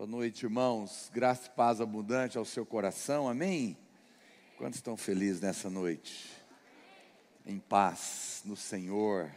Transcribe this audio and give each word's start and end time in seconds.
Boa 0.00 0.08
noite, 0.08 0.44
irmãos. 0.46 1.10
Graça 1.12 1.48
e 1.48 1.50
paz 1.50 1.78
abundante 1.78 2.38
ao 2.38 2.44
seu 2.46 2.64
coração. 2.64 3.28
Amém? 3.28 3.76
Quantos 4.56 4.78
estão 4.78 4.96
felizes 4.96 5.42
nessa 5.42 5.68
noite? 5.68 6.26
Em 7.44 7.58
paz 7.58 8.40
no 8.46 8.56
Senhor. 8.56 9.30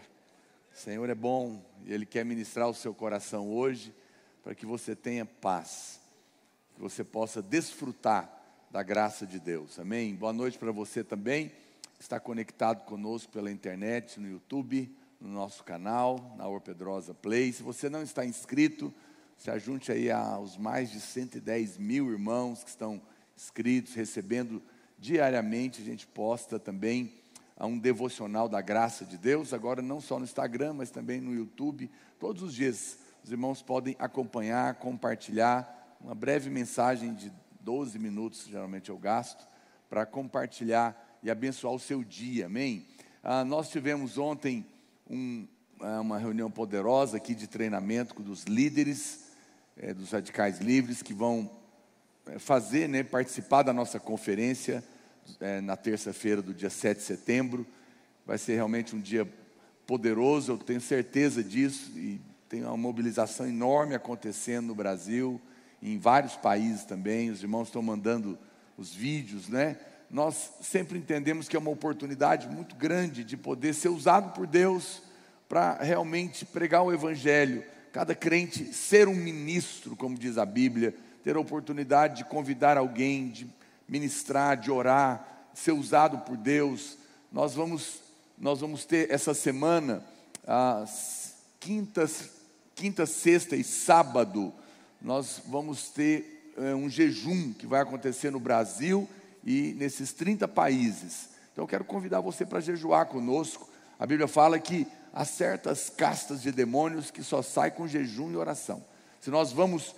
O 0.73 0.77
Senhor 0.77 1.09
é 1.09 1.13
bom 1.13 1.61
e 1.85 1.91
Ele 1.91 2.05
quer 2.05 2.23
ministrar 2.23 2.69
o 2.69 2.73
seu 2.73 2.93
coração 2.93 3.51
hoje 3.51 3.93
para 4.41 4.55
que 4.55 4.65
você 4.65 4.95
tenha 4.95 5.25
paz, 5.25 5.99
que 6.75 6.81
você 6.81 7.03
possa 7.03 7.41
desfrutar 7.41 8.31
da 8.71 8.81
graça 8.81 9.27
de 9.27 9.41
Deus. 9.41 9.77
Amém? 9.77 10.15
Boa 10.15 10.31
noite 10.31 10.57
para 10.57 10.71
você 10.71 11.03
também, 11.03 11.49
que 11.97 12.03
está 12.03 12.21
conectado 12.21 12.85
conosco 12.85 13.33
pela 13.33 13.51
internet, 13.51 14.17
no 14.17 14.29
YouTube, 14.29 14.89
no 15.19 15.27
nosso 15.27 15.61
canal, 15.61 16.33
na 16.37 16.47
Orpedrosa 16.47 17.13
Play. 17.13 17.51
Se 17.51 17.61
você 17.61 17.89
não 17.89 18.01
está 18.01 18.25
inscrito, 18.25 18.93
se 19.37 19.49
ajunte 19.51 19.91
aí 19.91 20.11
aos 20.11 20.57
mais 20.57 20.91
de 20.91 20.99
110 20.99 21.77
mil 21.77 22.11
irmãos 22.11 22.63
que 22.63 22.69
estão 22.69 23.01
inscritos, 23.35 23.93
recebendo 23.93 24.61
diariamente, 24.97 25.81
a 25.81 25.85
gente 25.85 26.07
posta 26.07 26.59
também 26.59 27.13
a 27.57 27.65
um 27.65 27.77
devocional 27.77 28.47
da 28.47 28.61
graça 28.61 29.05
de 29.05 29.17
Deus, 29.17 29.53
agora 29.53 29.81
não 29.81 29.99
só 29.99 30.17
no 30.17 30.25
Instagram, 30.25 30.73
mas 30.73 30.89
também 30.89 31.19
no 31.19 31.33
YouTube, 31.33 31.89
todos 32.19 32.41
os 32.41 32.53
dias 32.53 32.97
os 33.23 33.31
irmãos 33.31 33.61
podem 33.61 33.95
acompanhar, 33.99 34.75
compartilhar, 34.75 35.97
uma 36.01 36.13
breve 36.13 36.49
mensagem 36.49 37.13
de 37.13 37.31
12 37.61 37.97
minutos, 37.97 38.45
geralmente 38.49 38.89
eu 38.89 38.97
gasto, 38.97 39.47
para 39.89 40.05
compartilhar 40.05 41.19
e 41.23 41.31
abençoar 41.31 41.73
o 41.73 41.79
seu 41.79 42.03
dia, 42.03 42.47
amém? 42.47 42.85
Ah, 43.23 43.45
nós 43.45 43.69
tivemos 43.69 44.17
ontem 44.17 44.65
um, 45.09 45.47
ah, 45.79 46.01
uma 46.01 46.17
reunião 46.17 46.51
poderosa 46.51 47.15
aqui 47.15 47.33
de 47.33 47.47
treinamento 47.47 48.21
dos 48.21 48.43
líderes 48.43 49.32
é, 49.77 49.93
dos 49.93 50.11
radicais 50.11 50.59
livres 50.59 51.01
que 51.01 51.13
vão 51.13 51.49
é, 52.27 52.39
fazer, 52.39 52.87
né, 52.87 53.03
participar 53.03 53.63
da 53.63 53.73
nossa 53.73 53.99
conferência 53.99 54.83
é, 55.39 55.61
na 55.61 55.75
terça-feira 55.75 56.41
do 56.41 56.53
dia 56.53 56.69
7 56.69 56.97
de 56.97 57.03
setembro. 57.03 57.65
Vai 58.25 58.37
ser 58.37 58.55
realmente 58.55 58.95
um 58.95 59.01
dia 59.01 59.27
poderoso, 59.85 60.53
eu 60.53 60.57
tenho 60.57 60.79
certeza 60.79 61.43
disso, 61.43 61.91
e 61.95 62.21
tem 62.47 62.63
uma 62.63 62.77
mobilização 62.77 63.47
enorme 63.47 63.95
acontecendo 63.95 64.67
no 64.67 64.75
Brasil, 64.75 65.41
em 65.81 65.97
vários 65.97 66.35
países 66.35 66.85
também. 66.85 67.29
Os 67.29 67.41
irmãos 67.41 67.67
estão 67.67 67.81
mandando 67.81 68.37
os 68.77 68.93
vídeos, 68.93 69.49
né? 69.49 69.77
Nós 70.09 70.51
sempre 70.61 70.97
entendemos 70.97 71.47
que 71.49 71.55
é 71.55 71.59
uma 71.59 71.71
oportunidade 71.71 72.47
muito 72.47 72.75
grande 72.75 73.23
de 73.23 73.35
poder 73.35 73.73
ser 73.73 73.89
usado 73.89 74.33
por 74.33 74.45
Deus 74.45 75.01
para 75.49 75.81
realmente 75.81 76.45
pregar 76.45 76.83
o 76.83 76.93
Evangelho 76.93 77.63
cada 77.93 78.15
crente 78.15 78.73
ser 78.73 79.07
um 79.07 79.13
ministro, 79.13 79.95
como 79.95 80.17
diz 80.17 80.39
a 80.39 80.45
Bíblia, 80.47 80.95
ter 81.23 81.35
a 81.35 81.39
oportunidade 81.39 82.17
de 82.17 82.25
convidar 82.25 82.75
alguém, 82.75 83.29
de 83.29 83.47
ministrar, 83.87 84.57
de 84.57 84.71
orar, 84.71 85.47
ser 85.53 85.73
usado 85.73 86.17
por 86.25 86.35
Deus. 86.35 86.97
Nós 87.31 87.53
vamos, 87.53 88.01
nós 88.35 88.61
vamos 88.61 88.83
ter 88.83 89.11
essa 89.11 89.35
semana, 89.35 90.03
as 90.45 91.35
quintas, 91.59 92.31
quinta, 92.73 93.05
sexta 93.05 93.55
e 93.55 93.63
sábado, 93.63 94.51
nós 94.99 95.43
vamos 95.45 95.89
ter 95.89 96.51
é, 96.57 96.73
um 96.73 96.89
jejum 96.89 97.53
que 97.53 97.67
vai 97.67 97.81
acontecer 97.81 98.31
no 98.31 98.39
Brasil 98.39 99.07
e 99.45 99.75
nesses 99.77 100.11
30 100.13 100.47
países. 100.47 101.29
Então 101.51 101.63
eu 101.63 101.67
quero 101.67 101.85
convidar 101.85 102.21
você 102.21 102.43
para 102.43 102.59
jejuar 102.59 103.05
conosco. 103.05 103.69
A 103.99 104.07
Bíblia 104.07 104.27
fala 104.27 104.57
que 104.57 104.87
há 105.13 105.23
certas 105.23 105.89
castas 105.89 106.41
de 106.41 106.51
demônios 106.51 107.11
que 107.11 107.23
só 107.23 107.43
saem 107.43 107.71
com 107.71 107.87
jejum 107.87 108.31
e 108.31 108.35
oração. 108.35 108.83
Se 109.21 109.29
nós 109.29 109.51
vamos 109.51 109.95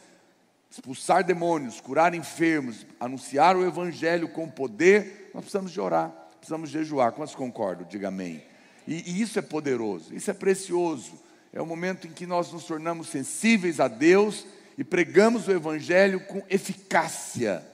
expulsar 0.70 1.24
demônios, 1.24 1.80
curar 1.80 2.14
enfermos, 2.14 2.86
anunciar 3.00 3.56
o 3.56 3.66
evangelho 3.66 4.28
com 4.28 4.50
poder, 4.50 5.32
nós 5.34 5.44
precisamos 5.44 5.72
de 5.72 5.80
orar, 5.80 6.12
precisamos 6.38 6.70
jejuar. 6.70 7.14
Quantos 7.14 7.34
concordam? 7.34 7.88
Diga 7.88 8.10
amém. 8.10 8.44
E, 8.86 9.10
e 9.10 9.22
isso 9.22 9.40
é 9.40 9.42
poderoso, 9.42 10.14
isso 10.14 10.30
é 10.30 10.34
precioso. 10.34 11.14
É 11.54 11.62
o 11.62 11.66
momento 11.66 12.06
em 12.06 12.12
que 12.12 12.26
nós 12.26 12.52
nos 12.52 12.66
tornamos 12.66 13.08
sensíveis 13.08 13.80
a 13.80 13.88
Deus 13.88 14.46
e 14.78 14.84
pregamos 14.84 15.48
o 15.48 15.52
evangelho 15.52 16.20
com 16.26 16.44
eficácia. 16.50 17.66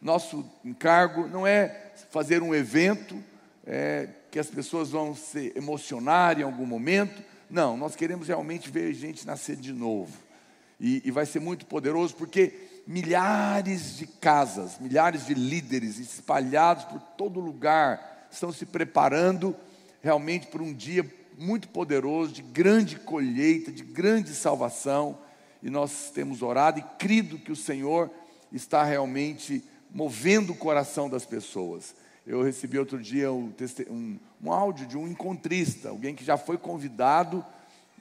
Nosso 0.00 0.44
encargo 0.62 1.26
não 1.26 1.46
é 1.46 1.92
fazer 2.10 2.42
um 2.42 2.54
evento, 2.54 3.22
é, 3.66 4.08
que 4.30 4.38
as 4.38 4.48
pessoas 4.48 4.90
vão 4.90 5.14
se 5.14 5.52
emocionar 5.56 6.38
em 6.38 6.42
algum 6.42 6.66
momento. 6.66 7.22
Não, 7.48 7.76
nós 7.76 7.96
queremos 7.96 8.28
realmente 8.28 8.70
ver 8.70 8.94
gente 8.94 9.26
nascer 9.26 9.56
de 9.56 9.72
novo. 9.72 10.16
E, 10.78 11.02
e 11.04 11.10
vai 11.10 11.26
ser 11.26 11.40
muito 11.40 11.66
poderoso 11.66 12.14
porque 12.14 12.54
milhares 12.86 13.96
de 13.96 14.06
casas, 14.06 14.78
milhares 14.78 15.26
de 15.26 15.34
líderes 15.34 15.98
espalhados 15.98 16.84
por 16.84 17.00
todo 17.00 17.40
lugar 17.40 18.28
estão 18.30 18.52
se 18.52 18.64
preparando 18.64 19.54
realmente 20.00 20.46
para 20.46 20.62
um 20.62 20.72
dia 20.72 21.04
muito 21.36 21.68
poderoso, 21.68 22.32
de 22.32 22.42
grande 22.42 22.96
colheita, 22.96 23.72
de 23.72 23.82
grande 23.82 24.34
salvação. 24.34 25.18
E 25.62 25.68
nós 25.68 26.10
temos 26.14 26.42
orado 26.42 26.78
e 26.78 26.82
crido 26.98 27.38
que 27.38 27.52
o 27.52 27.56
Senhor 27.56 28.10
está 28.52 28.84
realmente 28.84 29.62
movendo 29.92 30.52
o 30.52 30.56
coração 30.56 31.08
das 31.08 31.24
pessoas. 31.24 31.94
Eu 32.30 32.44
recebi 32.44 32.78
outro 32.78 32.96
dia 32.96 33.32
um, 33.32 33.52
um, 33.90 34.18
um 34.40 34.52
áudio 34.52 34.86
de 34.86 34.96
um 34.96 35.08
encontrista, 35.08 35.88
alguém 35.88 36.14
que 36.14 36.24
já 36.24 36.38
foi 36.38 36.56
convidado, 36.56 37.44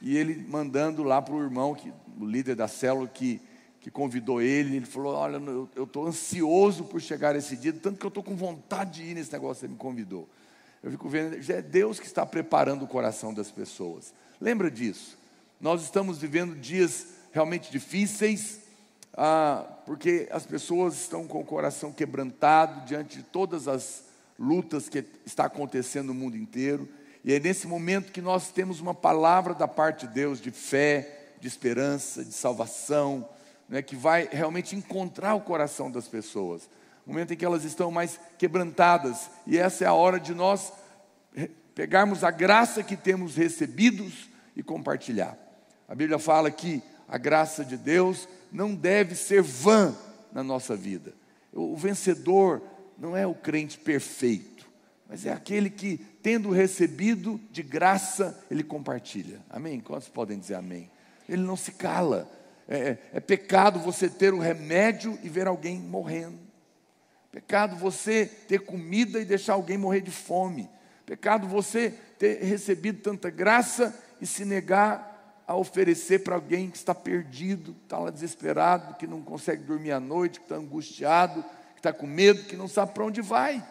e 0.03 0.15
ele 0.15 0.45
mandando 0.47 1.01
lá 1.01 1.19
para 1.19 1.33
o 1.33 1.41
irmão, 1.41 1.73
que, 1.73 1.91
o 2.19 2.27
líder 2.27 2.55
da 2.55 2.67
célula, 2.67 3.07
que, 3.07 3.41
que 3.81 3.89
convidou 3.89 4.39
ele, 4.39 4.75
ele 4.75 4.85
falou: 4.85 5.15
Olha, 5.15 5.37
eu 5.75 5.83
estou 5.83 6.05
ansioso 6.05 6.83
por 6.83 7.01
chegar 7.01 7.35
esse 7.35 7.57
dia, 7.57 7.73
tanto 7.73 7.97
que 7.97 8.05
eu 8.05 8.09
estou 8.09 8.21
com 8.21 8.35
vontade 8.35 9.01
de 9.01 9.09
ir 9.09 9.15
nesse 9.15 9.33
negócio 9.33 9.61
que 9.61 9.61
você 9.61 9.67
me 9.67 9.79
convidou. 9.79 10.29
Eu 10.83 10.91
fico 10.91 11.09
vendo, 11.09 11.35
é 11.51 11.61
Deus 11.63 11.99
que 11.99 12.05
está 12.05 12.23
preparando 12.23 12.85
o 12.85 12.87
coração 12.87 13.33
das 13.33 13.49
pessoas. 13.49 14.13
Lembra 14.39 14.69
disso? 14.69 15.17
Nós 15.59 15.81
estamos 15.81 16.19
vivendo 16.19 16.53
dias 16.55 17.07
realmente 17.31 17.71
difíceis, 17.71 18.59
ah, 19.11 19.65
porque 19.87 20.29
as 20.29 20.45
pessoas 20.45 20.93
estão 20.93 21.25
com 21.25 21.41
o 21.41 21.45
coração 21.45 21.91
quebrantado 21.91 22.85
diante 22.85 23.17
de 23.17 23.23
todas 23.23 23.67
as 23.67 24.07
lutas 24.39 24.87
que 24.87 25.03
está 25.25 25.45
acontecendo 25.45 26.07
no 26.07 26.13
mundo 26.13 26.37
inteiro. 26.37 26.87
E 27.23 27.33
é 27.33 27.39
nesse 27.39 27.67
momento 27.67 28.13
que 28.13 28.21
nós 28.21 28.49
temos 28.49 28.79
uma 28.79 28.93
palavra 28.93 29.53
da 29.53 29.67
parte 29.67 30.07
de 30.07 30.13
Deus 30.13 30.39
de 30.39 30.51
fé, 30.51 31.33
de 31.41 31.47
esperança, 31.47 32.23
de 32.23 32.31
salvação, 32.31 33.27
né, 33.67 33.81
que 33.81 33.95
vai 33.95 34.29
realmente 34.31 34.75
encontrar 34.75 35.35
o 35.35 35.41
coração 35.41 35.91
das 35.91 36.07
pessoas. 36.07 36.69
Momento 37.05 37.33
em 37.33 37.37
que 37.37 37.45
elas 37.45 37.63
estão 37.63 37.91
mais 37.91 38.19
quebrantadas, 38.37 39.29
e 39.45 39.57
essa 39.57 39.83
é 39.83 39.87
a 39.87 39.93
hora 39.93 40.19
de 40.19 40.33
nós 40.33 40.71
pegarmos 41.73 42.23
a 42.23 42.31
graça 42.31 42.83
que 42.83 42.95
temos 42.95 43.35
recebidos 43.35 44.29
e 44.55 44.61
compartilhar. 44.61 45.37
A 45.87 45.95
Bíblia 45.95 46.19
fala 46.19 46.51
que 46.51 46.83
a 47.07 47.17
graça 47.17 47.65
de 47.65 47.77
Deus 47.77 48.27
não 48.51 48.75
deve 48.75 49.15
ser 49.15 49.41
vã 49.41 49.95
na 50.31 50.43
nossa 50.43 50.75
vida. 50.75 51.13
O 51.51 51.75
vencedor 51.75 52.61
não 52.99 53.15
é 53.15 53.25
o 53.25 53.33
crente 53.33 53.77
perfeito, 53.79 54.67
mas 55.07 55.25
é 55.25 55.31
aquele 55.31 55.69
que, 55.69 55.97
tendo 56.21 56.51
recebido 56.51 57.39
de 57.49 57.63
graça, 57.63 58.37
ele 58.51 58.63
compartilha. 58.63 59.39
Amém? 59.49 59.79
Quantos 59.79 60.09
podem 60.09 60.37
dizer 60.37 60.55
amém? 60.55 60.91
Ele 61.27 61.41
não 61.41 61.55
se 61.55 61.71
cala. 61.71 62.29
É, 62.67 62.77
é, 62.77 62.99
é 63.13 63.19
pecado 63.19 63.79
você 63.79 64.07
ter 64.09 64.33
o 64.33 64.39
remédio 64.39 65.17
e 65.23 65.29
ver 65.29 65.47
alguém 65.47 65.79
morrendo. 65.79 66.37
Pecado 67.31 67.75
você 67.75 68.25
ter 68.25 68.59
comida 68.59 69.19
e 69.19 69.25
deixar 69.25 69.53
alguém 69.53 69.77
morrer 69.77 70.01
de 70.01 70.11
fome. 70.11 70.69
Pecado 71.05 71.47
você 71.47 71.91
ter 72.19 72.43
recebido 72.43 73.01
tanta 73.01 73.29
graça 73.29 73.97
e 74.21 74.27
se 74.27 74.45
negar 74.45 75.43
a 75.47 75.55
oferecer 75.55 76.19
para 76.19 76.35
alguém 76.35 76.69
que 76.69 76.77
está 76.77 76.93
perdido, 76.93 77.75
está 77.83 77.97
lá 77.97 78.11
desesperado, 78.11 78.93
que 78.95 79.07
não 79.07 79.21
consegue 79.23 79.63
dormir 79.63 79.91
à 79.91 79.99
noite, 79.99 80.39
que 80.39 80.45
está 80.45 80.55
angustiado, 80.55 81.43
que 81.79 81.87
está 81.87 81.93
com 81.93 82.05
medo, 82.05 82.43
que 82.43 82.57
não 82.57 82.67
sabe 82.67 82.93
para 82.93 83.05
onde 83.05 83.21
vai. 83.21 83.65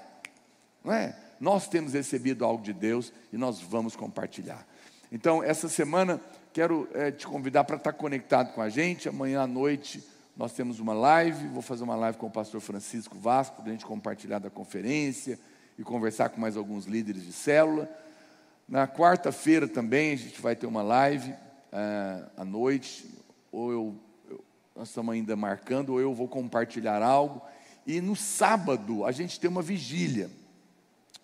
Não 0.82 0.92
é? 0.92 1.14
Nós 1.38 1.68
temos 1.68 1.92
recebido 1.92 2.44
algo 2.44 2.62
de 2.62 2.72
Deus 2.72 3.12
e 3.30 3.36
nós 3.36 3.60
vamos 3.60 3.94
compartilhar. 3.94 4.66
Então, 5.12 5.42
essa 5.42 5.68
semana, 5.68 6.20
quero 6.52 6.88
é, 6.94 7.10
te 7.10 7.26
convidar 7.26 7.64
para 7.64 7.76
estar 7.76 7.92
conectado 7.92 8.54
com 8.54 8.62
a 8.62 8.70
gente. 8.70 9.08
Amanhã 9.08 9.42
à 9.42 9.46
noite 9.46 10.02
nós 10.34 10.52
temos 10.52 10.80
uma 10.80 10.94
live. 10.94 11.48
Vou 11.48 11.60
fazer 11.60 11.84
uma 11.84 11.96
live 11.96 12.16
com 12.16 12.26
o 12.26 12.30
pastor 12.30 12.60
Francisco 12.62 13.16
Vasco, 13.18 13.56
para 13.56 13.70
a 13.70 13.72
gente 13.72 13.84
compartilhar 13.84 14.38
da 14.38 14.48
conferência 14.48 15.38
e 15.78 15.82
conversar 15.82 16.30
com 16.30 16.40
mais 16.40 16.56
alguns 16.56 16.86
líderes 16.86 17.24
de 17.24 17.32
célula. 17.32 17.88
Na 18.66 18.88
quarta-feira 18.88 19.68
também 19.68 20.14
a 20.14 20.16
gente 20.16 20.40
vai 20.40 20.56
ter 20.56 20.66
uma 20.66 20.82
live 20.82 21.34
é, 21.70 22.24
à 22.38 22.44
noite. 22.44 23.06
Ou 23.52 23.70
eu, 23.70 23.94
eu, 24.30 24.44
nós 24.74 24.88
estamos 24.88 25.14
ainda 25.14 25.36
marcando, 25.36 25.90
ou 25.90 26.00
eu 26.00 26.14
vou 26.14 26.26
compartilhar 26.26 27.02
algo. 27.02 27.42
E 27.88 28.02
no 28.02 28.14
sábado 28.14 29.06
a 29.06 29.10
gente 29.10 29.40
tem 29.40 29.48
uma 29.48 29.62
vigília. 29.62 30.30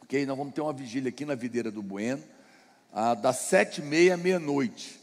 Ok? 0.03 0.25
Nós 0.25 0.39
vamos 0.39 0.55
ter 0.55 0.63
uma 0.63 0.73
vigília 0.73 1.11
aqui 1.11 1.27
na 1.27 1.35
Videira 1.35 1.71
do 1.71 1.83
Bueno, 1.83 2.23
ah, 2.91 3.13
das 3.13 3.37
sete 3.37 3.83
e 3.83 3.85
meia 3.85 4.15
à 4.15 4.17
meia-noite. 4.17 4.99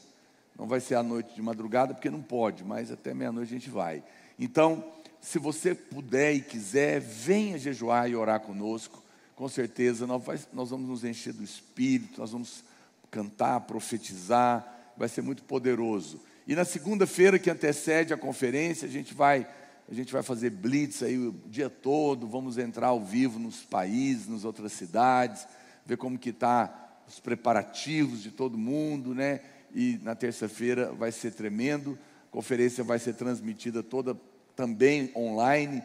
Não 0.58 0.66
vai 0.66 0.80
ser 0.80 0.96
à 0.96 1.04
noite 1.04 1.36
de 1.36 1.42
madrugada, 1.42 1.94
porque 1.94 2.10
não 2.10 2.22
pode, 2.22 2.64
mas 2.64 2.92
até 2.92 3.14
meia-noite 3.14 3.54
a 3.54 3.60
gente 3.60 3.70
vai. 3.70 4.02
Então, 4.40 4.84
se 5.22 5.38
você 5.38 5.76
puder 5.76 6.34
e 6.34 6.42
quiser, 6.42 7.00
venha 7.00 7.60
jejuar 7.60 8.10
e 8.10 8.16
orar 8.16 8.40
conosco. 8.40 9.04
Com 9.36 9.48
certeza 9.48 10.08
nós, 10.08 10.24
vai, 10.24 10.40
nós 10.52 10.72
vamos 10.72 10.90
nos 10.90 11.04
encher 11.04 11.32
do 11.32 11.44
Espírito, 11.44 12.22
nós 12.22 12.32
vamos 12.32 12.64
cantar, 13.12 13.60
profetizar, 13.62 14.94
vai 14.98 15.08
ser 15.08 15.22
muito 15.22 15.44
poderoso. 15.44 16.20
E 16.48 16.56
na 16.56 16.66
segunda-feira 16.66 17.38
que 17.38 17.52
antecede 17.52 18.16
a 18.16 18.18
conferência, 18.18 18.88
a 18.88 18.92
gente 18.92 19.14
vai 19.14 19.48
a 19.92 19.94
gente 19.94 20.14
vai 20.14 20.24
fazer 20.24 20.52
blitz 20.52 21.04
aí 21.04 21.18
o 21.18 21.34
dia 21.48 21.70
todo, 21.70 22.26
vamos 22.26 22.58
entrar 22.58 22.88
ao 22.88 23.04
vivo 23.04 23.38
nos 23.38 23.58
países, 23.58 24.26
nas 24.26 24.46
outras 24.46 24.72
cidades, 24.72 25.46
ver 25.86 25.98
como 25.98 26.18
que 26.18 26.30
está 26.30 27.04
os 27.06 27.20
preparativos 27.20 28.24
de 28.24 28.32
todo 28.32 28.58
mundo, 28.58 29.14
né? 29.14 29.42
E 29.76 30.00
na 30.02 30.16
terça-feira 30.16 30.94
vai 30.94 31.12
ser 31.12 31.32
tremendo. 31.34 32.00
A 32.30 32.32
conferência 32.32 32.86
vai 32.86 33.00
ser 33.00 33.16
transmitida 33.16 33.84
toda 33.84 34.18
também 34.56 35.12
online. 35.14 35.84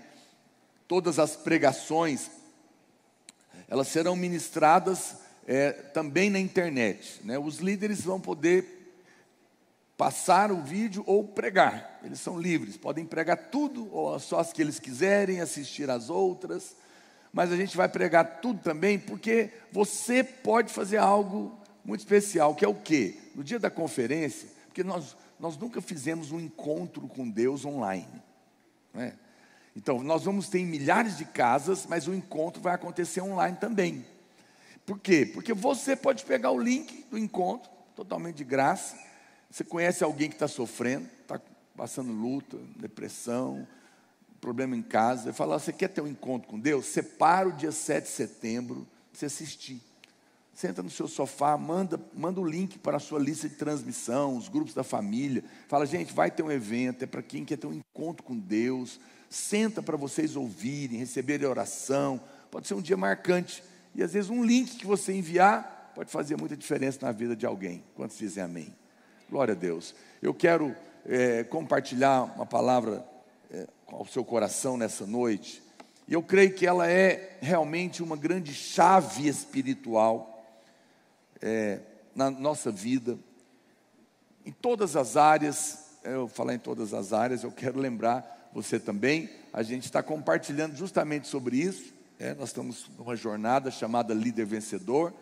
Todas 0.86 1.18
as 1.18 1.34
pregações 1.34 2.30
elas 3.66 3.88
serão 3.88 4.14
ministradas 4.14 5.16
é, 5.48 5.72
também 5.72 6.30
na 6.30 6.38
internet. 6.38 7.22
Né? 7.24 7.36
Os 7.40 7.58
líderes 7.58 8.02
vão 8.02 8.20
poder 8.20 8.75
passar 9.96 10.52
o 10.52 10.62
vídeo 10.62 11.02
ou 11.06 11.24
pregar. 11.24 12.00
Eles 12.02 12.20
são 12.20 12.38
livres, 12.38 12.76
podem 12.76 13.04
pregar 13.04 13.36
tudo, 13.50 13.92
ou 13.92 14.18
só 14.18 14.40
as 14.40 14.52
que 14.52 14.60
eles 14.60 14.78
quiserem, 14.78 15.40
assistir 15.40 15.88
as 15.88 16.10
outras. 16.10 16.76
Mas 17.32 17.50
a 17.50 17.56
gente 17.56 17.76
vai 17.76 17.88
pregar 17.88 18.40
tudo 18.40 18.60
também, 18.60 18.98
porque 18.98 19.50
você 19.72 20.22
pode 20.22 20.72
fazer 20.72 20.98
algo 20.98 21.58
muito 21.84 22.00
especial, 22.00 22.54
que 22.54 22.64
é 22.64 22.68
o 22.68 22.74
quê? 22.74 23.16
No 23.34 23.42
dia 23.42 23.58
da 23.58 23.70
conferência, 23.70 24.48
porque 24.66 24.82
nós, 24.82 25.16
nós 25.38 25.56
nunca 25.56 25.80
fizemos 25.80 26.32
um 26.32 26.40
encontro 26.40 27.06
com 27.08 27.28
Deus 27.28 27.64
online. 27.64 28.22
Né? 28.92 29.14
Então, 29.74 30.02
nós 30.02 30.24
vamos 30.24 30.48
ter 30.48 30.60
em 30.60 30.66
milhares 30.66 31.18
de 31.18 31.24
casas, 31.24 31.86
mas 31.86 32.08
o 32.08 32.14
encontro 32.14 32.60
vai 32.60 32.74
acontecer 32.74 33.20
online 33.20 33.56
também. 33.58 34.04
Por 34.84 34.98
quê? 34.98 35.26
Porque 35.26 35.52
você 35.52 35.94
pode 35.94 36.24
pegar 36.24 36.50
o 36.50 36.58
link 36.58 37.04
do 37.10 37.18
encontro, 37.18 37.70
totalmente 37.94 38.36
de 38.36 38.44
graça, 38.44 38.96
você 39.50 39.64
conhece 39.64 40.04
alguém 40.04 40.28
que 40.28 40.34
está 40.34 40.48
sofrendo, 40.48 41.08
está 41.22 41.40
passando 41.76 42.12
luta, 42.12 42.58
depressão, 42.76 43.66
problema 44.40 44.76
em 44.76 44.82
casa, 44.82 45.30
e 45.30 45.32
fala: 45.32 45.58
Você 45.58 45.72
quer 45.72 45.88
ter 45.88 46.00
um 46.00 46.08
encontro 46.08 46.48
com 46.48 46.58
Deus? 46.58 46.86
Separa 46.86 47.48
o 47.48 47.52
dia 47.52 47.72
7 47.72 48.04
de 48.04 48.10
setembro, 48.10 48.86
você 49.12 49.26
assistir. 49.26 49.80
Senta 50.54 50.82
no 50.82 50.88
seu 50.88 51.06
sofá, 51.06 51.56
manda, 51.58 52.00
manda 52.14 52.40
o 52.40 52.46
link 52.46 52.78
para 52.78 52.96
a 52.96 53.00
sua 53.00 53.18
lista 53.18 53.46
de 53.46 53.56
transmissão, 53.56 54.38
os 54.38 54.48
grupos 54.48 54.72
da 54.72 54.82
família. 54.82 55.44
Fala, 55.68 55.84
gente, 55.84 56.14
vai 56.14 56.30
ter 56.30 56.42
um 56.42 56.50
evento, 56.50 57.02
é 57.02 57.06
para 57.06 57.20
quem 57.22 57.44
quer 57.44 57.58
ter 57.58 57.66
um 57.66 57.74
encontro 57.74 58.22
com 58.22 58.34
Deus. 58.34 58.98
Senta 59.28 59.82
para 59.82 59.98
vocês 59.98 60.34
ouvirem, 60.34 60.98
receberem 60.98 61.46
oração. 61.46 62.18
Pode 62.50 62.66
ser 62.66 62.72
um 62.72 62.80
dia 62.80 62.96
marcante. 62.96 63.62
E 63.94 64.02
às 64.02 64.14
vezes 64.14 64.30
um 64.30 64.42
link 64.42 64.76
que 64.76 64.86
você 64.86 65.12
enviar 65.12 65.92
pode 65.94 66.10
fazer 66.10 66.38
muita 66.38 66.56
diferença 66.56 67.04
na 67.04 67.12
vida 67.12 67.36
de 67.36 67.44
alguém. 67.44 67.84
Quantos 67.94 68.16
dizem 68.16 68.42
amém? 68.42 68.74
Glória 69.28 69.52
a 69.52 69.56
Deus. 69.56 69.92
Eu 70.22 70.32
quero 70.32 70.74
é, 71.04 71.42
compartilhar 71.42 72.32
uma 72.36 72.46
palavra 72.46 73.04
é, 73.50 73.66
ao 73.88 74.06
seu 74.06 74.24
coração 74.24 74.76
nessa 74.76 75.04
noite. 75.04 75.60
E 76.06 76.12
eu 76.12 76.22
creio 76.22 76.54
que 76.54 76.64
ela 76.64 76.88
é 76.88 77.36
realmente 77.40 78.04
uma 78.04 78.16
grande 78.16 78.54
chave 78.54 79.26
espiritual 79.26 80.44
é, 81.42 81.80
na 82.14 82.30
nossa 82.30 82.70
vida, 82.70 83.18
em 84.44 84.52
todas 84.52 84.94
as 84.94 85.16
áreas. 85.16 85.96
É, 86.04 86.14
eu 86.14 86.28
falar 86.28 86.54
em 86.54 86.60
todas 86.60 86.94
as 86.94 87.12
áreas, 87.12 87.42
eu 87.42 87.50
quero 87.50 87.80
lembrar 87.80 88.48
você 88.52 88.78
também. 88.78 89.28
A 89.52 89.64
gente 89.64 89.86
está 89.86 90.04
compartilhando 90.04 90.76
justamente 90.76 91.26
sobre 91.26 91.56
isso. 91.56 91.92
É, 92.16 92.32
nós 92.32 92.50
estamos 92.50 92.88
numa 92.96 93.16
jornada 93.16 93.72
chamada 93.72 94.14
Líder 94.14 94.46
Vencedor. 94.46 95.12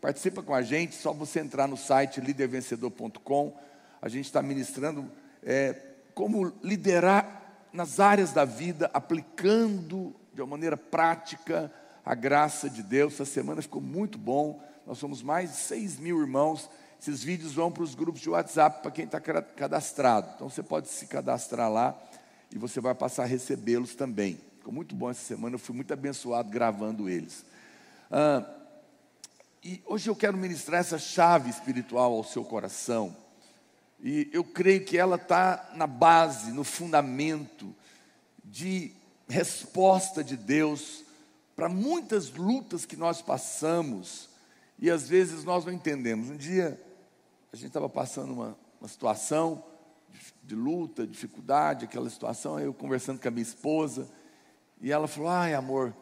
Participa 0.00 0.42
com 0.42 0.54
a 0.54 0.62
gente, 0.62 0.94
só 0.94 1.12
você 1.12 1.40
entrar 1.40 1.66
no 1.66 1.76
site 1.76 2.20
lídervencedor.com. 2.20 3.56
A 4.00 4.08
gente 4.08 4.26
está 4.26 4.40
ministrando 4.40 5.10
é, 5.42 5.74
como 6.14 6.52
liderar 6.62 7.66
nas 7.72 7.98
áreas 7.98 8.32
da 8.32 8.44
vida, 8.44 8.88
aplicando 8.94 10.14
de 10.32 10.40
uma 10.40 10.46
maneira 10.46 10.76
prática 10.76 11.72
a 12.04 12.14
graça 12.14 12.70
de 12.70 12.82
Deus. 12.82 13.14
Essa 13.14 13.24
semana 13.24 13.60
ficou 13.60 13.82
muito 13.82 14.16
bom. 14.16 14.62
Nós 14.86 14.98
somos 14.98 15.20
mais 15.20 15.50
de 15.50 15.56
6 15.56 15.98
mil 15.98 16.20
irmãos. 16.20 16.70
Esses 17.00 17.22
vídeos 17.22 17.54
vão 17.54 17.70
para 17.70 17.82
os 17.82 17.96
grupos 17.96 18.20
de 18.20 18.30
WhatsApp 18.30 18.82
para 18.82 18.90
quem 18.92 19.04
está 19.04 19.20
cadastrado. 19.20 20.30
Então 20.36 20.48
você 20.48 20.62
pode 20.62 20.88
se 20.88 21.06
cadastrar 21.06 21.70
lá 21.70 22.00
e 22.52 22.58
você 22.58 22.80
vai 22.80 22.94
passar 22.94 23.24
a 23.24 23.26
recebê-los 23.26 23.96
também. 23.96 24.40
Ficou 24.58 24.72
muito 24.72 24.94
bom 24.94 25.10
essa 25.10 25.22
semana, 25.22 25.56
eu 25.56 25.58
fui 25.58 25.74
muito 25.74 25.92
abençoado 25.92 26.48
gravando 26.50 27.08
eles. 27.08 27.44
Ah, 28.10 28.57
e 29.62 29.82
hoje 29.86 30.08
eu 30.08 30.14
quero 30.14 30.36
ministrar 30.36 30.80
essa 30.80 30.98
chave 30.98 31.50
espiritual 31.50 32.12
ao 32.12 32.24
seu 32.24 32.44
coração. 32.44 33.16
E 34.00 34.30
eu 34.32 34.44
creio 34.44 34.84
que 34.84 34.96
ela 34.96 35.16
está 35.16 35.70
na 35.74 35.86
base, 35.86 36.52
no 36.52 36.62
fundamento 36.62 37.74
de 38.44 38.92
resposta 39.28 40.22
de 40.22 40.36
Deus 40.36 41.04
para 41.56 41.68
muitas 41.68 42.30
lutas 42.30 42.86
que 42.86 42.96
nós 42.96 43.20
passamos 43.20 44.28
e 44.78 44.88
às 44.88 45.08
vezes 45.08 45.42
nós 45.42 45.64
não 45.64 45.72
entendemos. 45.72 46.30
Um 46.30 46.36
dia 46.36 46.80
a 47.52 47.56
gente 47.56 47.66
estava 47.66 47.88
passando 47.88 48.32
uma, 48.32 48.56
uma 48.80 48.88
situação 48.88 49.64
de, 50.08 50.20
de, 50.44 50.54
luta, 50.54 51.04
dificuldade, 51.04 51.84
aquela 51.84 52.08
situação, 52.08 52.60
eu 52.60 52.72
conversando 52.72 53.20
com 53.20 53.26
a 53.26 53.30
minha 53.30 53.42
esposa, 53.42 54.08
e 54.80 54.92
ela 54.92 55.08
falou: 55.08 55.30
Ai, 55.30 55.54
amor, 55.54 55.92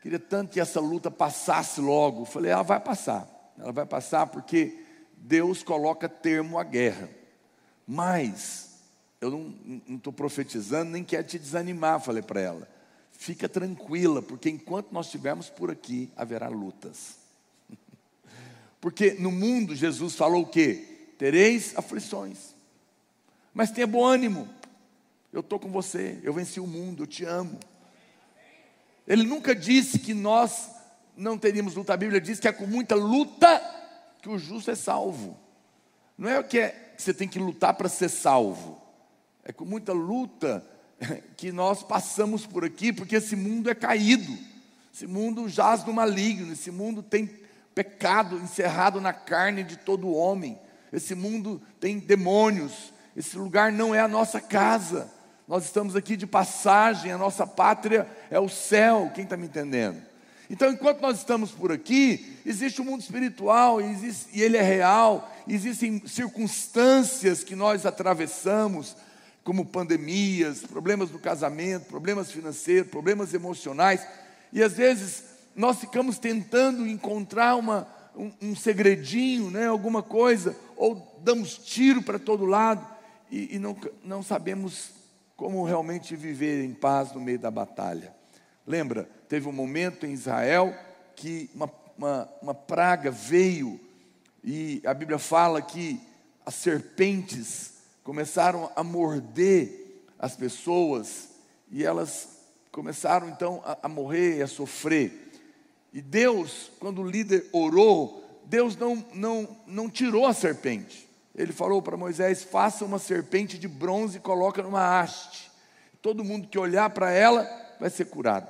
Queria 0.00 0.18
tanto 0.18 0.52
que 0.52 0.60
essa 0.60 0.80
luta 0.80 1.10
passasse 1.10 1.80
logo. 1.80 2.24
falei, 2.24 2.52
ela 2.52 2.62
vai 2.62 2.80
passar. 2.80 3.28
Ela 3.58 3.72
vai 3.72 3.84
passar 3.84 4.26
porque 4.26 4.84
Deus 5.16 5.62
coloca 5.62 6.08
termo 6.08 6.58
à 6.58 6.64
guerra. 6.64 7.08
Mas, 7.86 8.76
eu 9.20 9.30
não 9.30 9.54
estou 9.96 10.12
profetizando, 10.12 10.92
nem 10.92 11.02
quero 11.02 11.26
te 11.26 11.38
desanimar, 11.38 12.00
falei 12.00 12.22
para 12.22 12.40
ela. 12.40 12.68
Fica 13.10 13.48
tranquila, 13.48 14.22
porque 14.22 14.48
enquanto 14.48 14.92
nós 14.92 15.06
estivermos 15.06 15.50
por 15.50 15.70
aqui, 15.70 16.12
haverá 16.16 16.48
lutas. 16.48 17.16
Porque 18.80 19.14
no 19.14 19.32
mundo 19.32 19.74
Jesus 19.74 20.14
falou 20.14 20.42
o 20.42 20.46
quê? 20.46 21.08
Tereis 21.18 21.76
aflições. 21.76 22.54
Mas 23.52 23.72
tenha 23.72 23.88
bom 23.88 24.06
ânimo. 24.06 24.48
Eu 25.32 25.40
estou 25.40 25.58
com 25.58 25.68
você, 25.68 26.20
eu 26.22 26.32
venci 26.32 26.60
o 26.60 26.66
mundo, 26.66 27.02
eu 27.02 27.06
te 27.08 27.24
amo. 27.24 27.58
Ele 29.08 29.24
nunca 29.24 29.56
disse 29.56 29.98
que 29.98 30.12
nós 30.12 30.70
não 31.16 31.38
teríamos 31.38 31.74
luta. 31.74 31.94
A 31.94 31.96
Bíblia 31.96 32.20
diz 32.20 32.38
que 32.38 32.46
é 32.46 32.52
com 32.52 32.66
muita 32.66 32.94
luta 32.94 33.60
que 34.20 34.28
o 34.28 34.38
justo 34.38 34.70
é 34.70 34.74
salvo. 34.74 35.34
Não 36.16 36.28
é 36.28 36.38
o 36.38 36.44
que, 36.44 36.58
é 36.58 36.92
que 36.94 37.02
você 37.02 37.14
tem 37.14 37.26
que 37.26 37.38
lutar 37.38 37.72
para 37.72 37.88
ser 37.88 38.10
salvo. 38.10 38.78
É 39.42 39.50
com 39.50 39.64
muita 39.64 39.94
luta 39.94 40.62
que 41.38 41.50
nós 41.50 41.82
passamos 41.82 42.44
por 42.44 42.66
aqui, 42.66 42.92
porque 42.92 43.16
esse 43.16 43.34
mundo 43.34 43.70
é 43.70 43.74
caído. 43.74 44.36
Esse 44.92 45.06
mundo 45.06 45.48
jaz 45.48 45.84
no 45.84 45.92
maligno, 45.92 46.52
esse 46.52 46.70
mundo 46.70 47.02
tem 47.02 47.30
pecado 47.74 48.36
encerrado 48.36 49.00
na 49.00 49.14
carne 49.14 49.64
de 49.64 49.76
todo 49.76 50.12
homem. 50.12 50.58
Esse 50.92 51.14
mundo 51.14 51.62
tem 51.80 51.98
demônios. 51.98 52.92
Esse 53.16 53.38
lugar 53.38 53.72
não 53.72 53.94
é 53.94 54.00
a 54.00 54.08
nossa 54.08 54.38
casa. 54.38 55.10
Nós 55.48 55.64
estamos 55.64 55.96
aqui 55.96 56.14
de 56.14 56.26
passagem, 56.26 57.10
a 57.10 57.16
nossa 57.16 57.46
pátria 57.46 58.06
é 58.30 58.38
o 58.38 58.50
céu, 58.50 59.10
quem 59.14 59.24
está 59.24 59.34
me 59.34 59.46
entendendo? 59.46 59.96
Então, 60.50 60.70
enquanto 60.70 61.00
nós 61.00 61.16
estamos 61.16 61.50
por 61.50 61.72
aqui, 61.72 62.36
existe 62.44 62.82
um 62.82 62.84
mundo 62.84 63.00
espiritual, 63.00 63.80
existe, 63.80 64.28
e 64.34 64.42
ele 64.42 64.58
é 64.58 64.62
real, 64.62 65.34
existem 65.48 66.06
circunstâncias 66.06 67.42
que 67.42 67.56
nós 67.56 67.86
atravessamos, 67.86 68.94
como 69.42 69.64
pandemias, 69.64 70.60
problemas 70.60 71.08
do 71.08 71.18
casamento, 71.18 71.86
problemas 71.86 72.30
financeiros, 72.30 72.90
problemas 72.90 73.32
emocionais, 73.32 74.06
e 74.52 74.62
às 74.62 74.74
vezes 74.74 75.24
nós 75.56 75.78
ficamos 75.78 76.18
tentando 76.18 76.86
encontrar 76.86 77.56
uma, 77.56 77.88
um, 78.14 78.30
um 78.42 78.54
segredinho, 78.54 79.50
né, 79.50 79.66
alguma 79.66 80.02
coisa, 80.02 80.54
ou 80.76 81.18
damos 81.24 81.56
tiro 81.56 82.02
para 82.02 82.18
todo 82.18 82.44
lado, 82.44 82.86
e, 83.30 83.56
e 83.56 83.58
não, 83.58 83.74
não 84.04 84.22
sabemos 84.22 84.97
como 85.38 85.62
realmente 85.62 86.16
viver 86.16 86.64
em 86.64 86.74
paz 86.74 87.12
no 87.12 87.20
meio 87.20 87.38
da 87.38 87.48
batalha. 87.48 88.12
Lembra, 88.66 89.08
teve 89.28 89.48
um 89.48 89.52
momento 89.52 90.04
em 90.04 90.12
Israel 90.12 90.76
que 91.14 91.48
uma, 91.54 91.70
uma, 91.96 92.28
uma 92.42 92.54
praga 92.54 93.08
veio 93.08 93.78
e 94.42 94.82
a 94.84 94.92
Bíblia 94.92 95.16
fala 95.16 95.62
que 95.62 96.00
as 96.44 96.56
serpentes 96.56 97.74
começaram 98.02 98.68
a 98.74 98.82
morder 98.82 100.02
as 100.18 100.34
pessoas 100.34 101.28
e 101.70 101.84
elas 101.84 102.30
começaram 102.72 103.28
então 103.28 103.62
a, 103.64 103.78
a 103.84 103.88
morrer 103.88 104.38
e 104.38 104.42
a 104.42 104.48
sofrer. 104.48 105.30
E 105.92 106.02
Deus, 106.02 106.72
quando 106.80 107.00
o 107.00 107.08
líder 107.08 107.48
orou, 107.52 108.42
Deus 108.44 108.76
não, 108.76 109.04
não, 109.14 109.56
não 109.68 109.88
tirou 109.88 110.26
a 110.26 110.34
serpente 110.34 111.07
ele 111.38 111.52
falou 111.52 111.80
para 111.80 111.96
Moisés: 111.96 112.42
faça 112.42 112.84
uma 112.84 112.98
serpente 112.98 113.56
de 113.56 113.68
bronze 113.68 114.18
e 114.18 114.20
coloca 114.20 114.60
numa 114.60 115.00
haste. 115.00 115.50
Todo 116.02 116.24
mundo 116.24 116.48
que 116.48 116.58
olhar 116.58 116.90
para 116.90 117.12
ela 117.12 117.48
vai 117.78 117.88
ser 117.88 118.06
curado. 118.06 118.48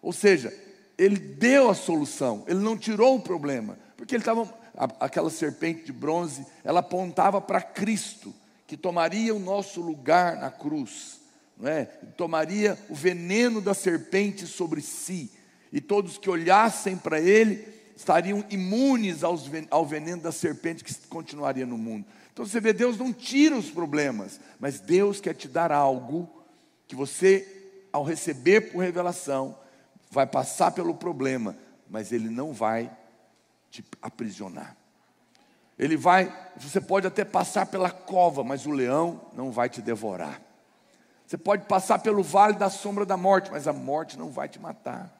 Ou 0.00 0.12
seja, 0.12 0.52
ele 0.96 1.18
deu 1.18 1.68
a 1.68 1.74
solução, 1.74 2.42
ele 2.48 2.60
não 2.60 2.76
tirou 2.76 3.16
o 3.16 3.22
problema, 3.22 3.78
porque 3.96 4.14
ele 4.14 4.22
estava 4.22 4.52
aquela 4.98 5.28
serpente 5.28 5.84
de 5.84 5.92
bronze, 5.92 6.46
ela 6.64 6.80
apontava 6.80 7.40
para 7.40 7.60
Cristo, 7.60 8.34
que 8.66 8.76
tomaria 8.76 9.34
o 9.34 9.38
nosso 9.38 9.80
lugar 9.80 10.36
na 10.36 10.50
cruz, 10.50 11.20
não 11.56 11.68
é? 11.68 11.84
Tomaria 12.16 12.78
o 12.88 12.94
veneno 12.94 13.60
da 13.60 13.74
serpente 13.74 14.46
sobre 14.46 14.80
si, 14.80 15.30
e 15.72 15.80
todos 15.80 16.18
que 16.18 16.30
olhassem 16.30 16.96
para 16.96 17.20
ele 17.20 17.75
estariam 17.96 18.44
imunes 18.50 19.22
ao 19.24 19.86
veneno 19.86 20.22
da 20.22 20.30
serpente 20.30 20.84
que 20.84 20.94
continuaria 21.08 21.64
no 21.64 21.78
mundo. 21.78 22.06
Então 22.32 22.44
você 22.44 22.60
vê, 22.60 22.74
Deus 22.74 22.98
não 22.98 23.12
tira 23.12 23.56
os 23.56 23.70
problemas, 23.70 24.38
mas 24.60 24.78
Deus 24.78 25.20
quer 25.20 25.34
te 25.34 25.48
dar 25.48 25.72
algo 25.72 26.30
que 26.86 26.94
você, 26.94 27.88
ao 27.90 28.04
receber 28.04 28.72
por 28.72 28.80
revelação, 28.80 29.58
vai 30.10 30.26
passar 30.26 30.70
pelo 30.72 30.94
problema, 30.94 31.56
mas 31.88 32.12
Ele 32.12 32.28
não 32.28 32.52
vai 32.52 32.94
te 33.70 33.82
aprisionar. 34.02 34.76
Ele 35.78 35.96
vai, 35.96 36.32
você 36.56 36.80
pode 36.80 37.06
até 37.06 37.24
passar 37.24 37.66
pela 37.66 37.90
cova, 37.90 38.44
mas 38.44 38.66
o 38.66 38.70
leão 38.70 39.22
não 39.34 39.50
vai 39.50 39.68
te 39.68 39.80
devorar. 39.80 40.40
Você 41.26 41.36
pode 41.36 41.64
passar 41.64 41.98
pelo 41.98 42.22
vale 42.22 42.54
da 42.54 42.70
sombra 42.70 43.04
da 43.04 43.16
morte, 43.16 43.50
mas 43.50 43.66
a 43.66 43.72
morte 43.72 44.18
não 44.18 44.30
vai 44.30 44.48
te 44.48 44.58
matar. 44.58 45.12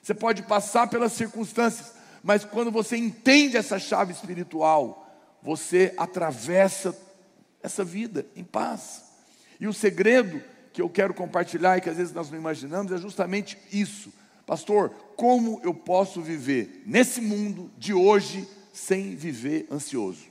Você 0.00 0.14
pode 0.14 0.42
passar 0.42 0.88
pelas 0.88 1.12
circunstâncias, 1.12 1.94
mas 2.22 2.44
quando 2.44 2.70
você 2.70 2.96
entende 2.96 3.56
essa 3.56 3.78
chave 3.78 4.12
espiritual, 4.12 5.06
você 5.42 5.94
atravessa 5.96 6.96
essa 7.62 7.84
vida 7.84 8.26
em 8.34 8.44
paz. 8.44 9.04
E 9.60 9.66
o 9.66 9.72
segredo 9.72 10.42
que 10.72 10.82
eu 10.82 10.88
quero 10.88 11.14
compartilhar 11.14 11.76
e 11.76 11.80
que 11.80 11.90
às 11.90 11.96
vezes 11.96 12.12
nós 12.12 12.30
não 12.30 12.38
imaginamos 12.38 12.92
é 12.92 12.98
justamente 12.98 13.58
isso. 13.72 14.12
Pastor, 14.46 14.90
como 15.16 15.60
eu 15.62 15.74
posso 15.74 16.22
viver 16.22 16.82
nesse 16.86 17.20
mundo 17.20 17.70
de 17.76 17.92
hoje 17.92 18.48
sem 18.72 19.14
viver 19.14 19.66
ansioso? 19.70 20.26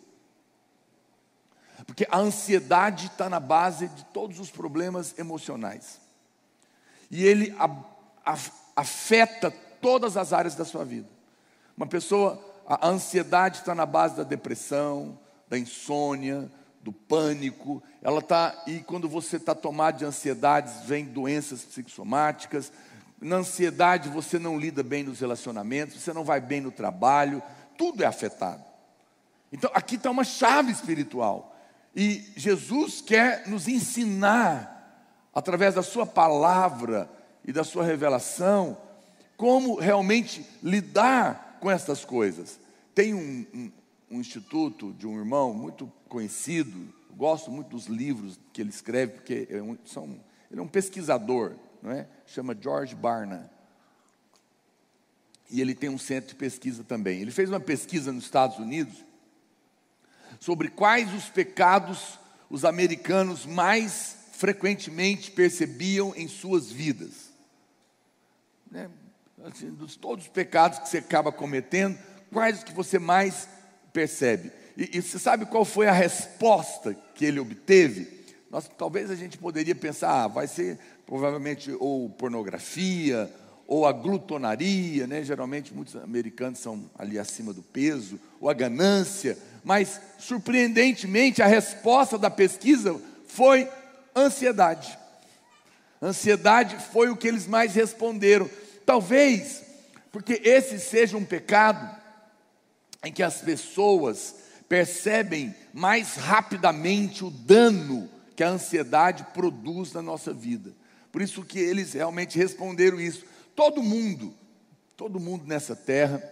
Porque 1.86 2.08
a 2.10 2.18
ansiedade 2.18 3.08
está 3.08 3.30
na 3.30 3.40
base 3.40 3.88
de 3.90 4.06
todos 4.06 4.40
os 4.40 4.50
problemas 4.50 5.18
emocionais. 5.20 6.02
E 7.12 7.24
ele 7.24 7.56
afeta 8.76 9.52
todas 9.82 10.18
as 10.18 10.34
áreas 10.34 10.56
da 10.56 10.66
sua 10.66 10.84
vida. 10.84 11.17
Uma 11.78 11.86
pessoa, 11.86 12.44
a 12.68 12.88
ansiedade 12.88 13.60
está 13.60 13.76
na 13.76 13.86
base 13.86 14.16
da 14.16 14.24
depressão, 14.24 15.18
da 15.48 15.60
insônia, 15.60 16.52
do 16.82 16.92
pânico. 16.92 17.84
Ela 18.02 18.20
está, 18.20 18.64
e 18.66 18.80
quando 18.80 19.08
você 19.08 19.36
está 19.36 19.54
tomado 19.54 20.00
de 20.00 20.06
ansiedades, 20.06 20.86
vem 20.86 21.06
doenças 21.06 21.64
psicossomáticas, 21.64 22.72
na 23.22 23.38
ansiedade 23.38 24.10
você 24.10 24.40
não 24.40 24.60
lida 24.60 24.82
bem 24.82 25.04
nos 25.04 25.20
relacionamentos, 25.20 26.02
você 26.02 26.12
não 26.12 26.24
vai 26.24 26.42
bem 26.42 26.62
no 26.62 26.72
trabalho, 26.72 27.44
tudo 27.78 28.04
é 28.04 28.08
afetado. 28.08 28.64
Então 29.52 29.70
aqui 29.74 29.96
está 29.96 30.10
uma 30.10 30.24
chave 30.24 30.72
espiritual. 30.72 31.56
E 31.96 32.32
Jesus 32.36 33.02
quer 33.02 33.48
nos 33.48 33.68
ensinar, 33.68 34.74
através 35.34 35.76
da 35.76 35.84
Sua 35.84 36.06
palavra 36.06 37.10
e 37.46 37.52
da 37.52 37.64
Sua 37.64 37.84
revelação, 37.84 38.78
como 39.36 39.76
realmente 39.76 40.46
lidar 40.64 41.47
com 41.68 41.72
essas 41.72 42.06
coisas. 42.06 42.58
Tem 42.96 43.14
um, 43.14 43.46
um, 43.54 43.72
um 44.12 44.22
instituto 44.22 44.94
de 44.94 45.06
um 45.06 45.20
irmão 45.20 45.54
muito 45.54 45.92
conhecido, 46.08 46.94
gosto 47.12 47.52
muito 47.52 47.72
dos 47.72 47.88
livros 47.88 48.40
que 48.54 48.62
ele 48.62 48.70
escreve, 48.70 49.16
porque 49.16 49.46
é 49.50 49.62
um, 49.62 49.78
são, 49.84 50.18
ele 50.50 50.62
é 50.62 50.64
um 50.64 50.68
pesquisador 50.68 51.56
não 51.84 51.92
é? 51.92 52.08
Chama 52.26 52.58
George 52.60 52.96
Barna. 52.96 53.52
E 55.50 55.60
ele 55.60 55.76
tem 55.76 55.90
um 55.90 55.98
centro 55.98 56.30
de 56.30 56.36
pesquisa 56.36 56.86
também. 56.86 57.20
Ele 57.22 57.32
fez 57.32 57.50
uma 57.50 57.60
pesquisa 57.60 58.14
nos 58.14 58.24
Estados 58.24 58.58
Unidos 58.58 58.96
sobre 60.40 60.70
quais 60.70 61.14
os 61.14 61.26
pecados 61.26 62.18
os 62.50 62.64
americanos 62.64 63.46
mais 63.46 64.16
frequentemente 64.32 65.32
percebiam 65.32 66.14
em 66.16 66.30
suas 66.30 66.72
vidas. 66.72 67.34
Né? 68.72 68.90
Assim, 69.44 69.70
dos 69.70 69.96
todos 69.96 70.26
os 70.26 70.32
pecados 70.32 70.80
que 70.80 70.90
você 70.90 70.98
acaba 70.98 71.32
cometendo, 71.32 71.98
quais 72.32 72.64
que 72.64 72.74
você 72.74 72.98
mais 72.98 73.48
percebe? 73.94 74.52
E, 74.76 74.98
e 74.98 75.02
você 75.02 75.20
sabe 75.20 75.46
qual 75.46 75.64
foi 75.64 75.88
a 75.88 75.92
resposta 75.92 76.96
que 77.14 77.26
ele 77.26 77.40
obteve? 77.40 78.26
Nós, 78.50 78.70
talvez 78.78 79.12
a 79.12 79.16
gente 79.16 79.38
poderia 79.38 79.76
pensar, 79.76 80.24
ah, 80.24 80.28
vai 80.28 80.48
ser 80.48 80.80
provavelmente 81.06 81.72
ou 81.80 82.10
pornografia, 82.10 83.32
ou 83.68 83.86
a 83.86 83.92
glutonaria, 83.92 85.06
né? 85.06 85.24
geralmente 85.24 85.74
muitos 85.74 85.96
americanos 85.98 86.60
são 86.60 86.90
ali 86.98 87.20
acima 87.20 87.54
do 87.54 87.62
peso, 87.62 88.20
ou 88.40 88.50
a 88.50 88.54
ganância, 88.54 89.38
mas 89.64 90.00
surpreendentemente 90.18 91.42
a 91.42 91.48
resposta 91.48 92.18
da 92.18 92.30
pesquisa 92.30 93.00
foi 93.28 93.70
ansiedade. 94.16 94.98
Ansiedade 96.02 96.78
foi 96.92 97.10
o 97.10 97.18
que 97.18 97.28
eles 97.28 97.46
mais 97.46 97.76
responderam. 97.76 98.50
Talvez 98.88 99.66
porque 100.14 100.42
esse 100.46 100.80
seja 100.80 101.18
um 101.18 101.26
pecado 101.26 101.94
em 103.04 103.12
que 103.12 103.22
as 103.22 103.42
pessoas 103.42 104.36
percebem 104.70 105.54
mais 105.74 106.16
rapidamente 106.16 107.26
o 107.26 107.30
dano 107.30 108.10
que 108.34 108.42
a 108.46 108.50
ansiedade 108.50 109.26
produz 109.34 109.92
na 109.92 110.02
nossa 110.02 110.34
vida. 110.34 110.74
Por 111.12 111.22
isso 111.22 111.44
que 111.44 111.60
eles 111.60 111.92
realmente 111.92 112.38
responderam 112.38 112.98
isso. 112.98 113.26
Todo 113.54 113.84
mundo, 113.84 114.34
todo 114.96 115.20
mundo 115.20 115.46
nessa 115.46 115.76
terra, 115.76 116.24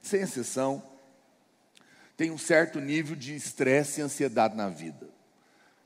sem 0.00 0.20
exceção, 0.20 0.80
tem 2.16 2.30
um 2.30 2.38
certo 2.38 2.80
nível 2.80 3.16
de 3.16 3.34
estresse 3.34 4.00
e 4.00 4.04
ansiedade 4.04 4.54
na 4.54 4.68
vida. 4.68 5.08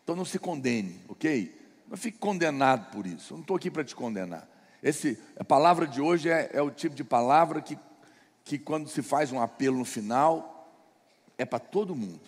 Então 0.05 0.15
não 0.15 0.27
se 0.27 0.39
condene, 0.39 1.00
ok? 1.09 1.59
Não 1.89 1.97
fique 1.97 2.19
condenado 2.19 2.91
por 2.91 3.07
isso. 3.07 3.33
Eu 3.33 3.39
não 3.39 3.43
estou 3.43 3.57
aqui 3.57 3.71
para 3.71 3.83
te 3.83 3.97
condenar. 3.97 4.50
Esse, 4.83 5.19
a 5.39 5.45
palavra 5.45 5.87
de 5.87 6.01
hoje 6.01 6.31
é, 6.31 6.51
é 6.53 6.63
o 6.63 6.71
tipo 6.71 6.95
de 6.95 7.05
palavra 7.05 7.61
que, 7.61 7.79
que, 8.45 8.59
quando 8.59 8.89
se 8.89 9.03
faz 9.03 9.31
um 9.31 9.41
apelo 9.41 9.79
no 9.79 9.85
final, 9.85 10.73
é 11.37 11.45
para 11.45 11.59
todo 11.59 11.95
mundo. 11.95 12.21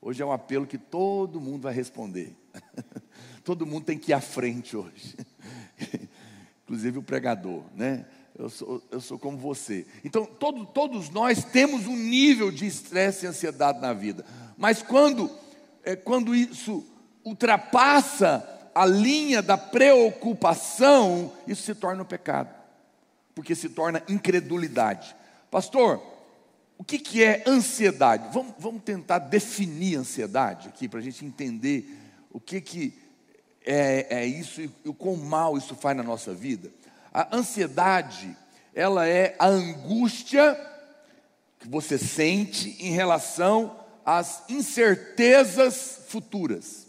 Hoje 0.00 0.22
é 0.22 0.26
um 0.26 0.32
apelo 0.32 0.66
que 0.66 0.78
todo 0.78 1.40
mundo 1.40 1.62
vai 1.62 1.74
responder. 1.74 2.36
todo 3.42 3.66
mundo 3.66 3.84
tem 3.84 3.98
que 3.98 4.12
ir 4.12 4.14
à 4.14 4.20
frente 4.20 4.76
hoje. 4.76 5.16
Inclusive 6.64 6.98
o 6.98 7.02
pregador, 7.02 7.62
né? 7.74 8.06
Eu 8.38 8.48
sou, 8.48 8.82
eu 8.90 9.00
sou 9.00 9.18
como 9.18 9.36
você. 9.36 9.86
Então, 10.04 10.24
todo, 10.24 10.64
todos 10.66 11.10
nós 11.10 11.42
temos 11.44 11.86
um 11.86 11.96
nível 11.96 12.52
de 12.52 12.66
estresse 12.66 13.24
e 13.24 13.28
ansiedade 13.28 13.80
na 13.80 13.92
vida. 13.92 14.24
Mas 14.56 14.80
quando, 14.80 15.30
é, 15.82 15.96
quando 15.96 16.34
isso 16.34 16.86
ultrapassa 17.24 18.57
a 18.78 18.86
linha 18.86 19.42
da 19.42 19.58
preocupação, 19.58 21.32
isso 21.48 21.62
se 21.62 21.74
torna 21.74 22.04
um 22.04 22.06
pecado. 22.06 22.54
Porque 23.34 23.52
se 23.56 23.68
torna 23.68 24.00
incredulidade. 24.08 25.16
Pastor, 25.50 26.00
o 26.78 26.84
que, 26.84 26.96
que 26.96 27.24
é 27.24 27.42
ansiedade? 27.44 28.28
Vamos, 28.32 28.54
vamos 28.56 28.84
tentar 28.84 29.18
definir 29.18 29.96
ansiedade 29.96 30.68
aqui, 30.68 30.86
para 30.86 31.00
a 31.00 31.02
gente 31.02 31.24
entender 31.24 31.92
o 32.30 32.38
que, 32.38 32.60
que 32.60 32.96
é, 33.66 34.20
é 34.20 34.24
isso 34.24 34.60
e 34.60 34.70
o 34.84 34.94
quão 34.94 35.16
mal 35.16 35.58
isso 35.58 35.74
faz 35.74 35.96
na 35.96 36.04
nossa 36.04 36.32
vida. 36.32 36.70
A 37.12 37.36
ansiedade, 37.36 38.36
ela 38.72 39.08
é 39.08 39.34
a 39.40 39.48
angústia 39.48 40.56
que 41.58 41.68
você 41.68 41.98
sente 41.98 42.76
em 42.78 42.92
relação 42.92 43.76
às 44.06 44.48
incertezas 44.48 46.02
futuras. 46.06 46.87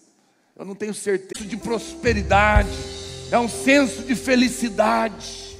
Eu 0.60 0.66
não 0.66 0.75
tenho 0.75 0.94
certeza 0.94 1.48
de 1.48 1.56
prosperidade, 1.56 2.68
é 3.32 3.39
um 3.39 3.48
senso 3.48 4.04
de 4.04 4.13
felicidade. 4.13 5.58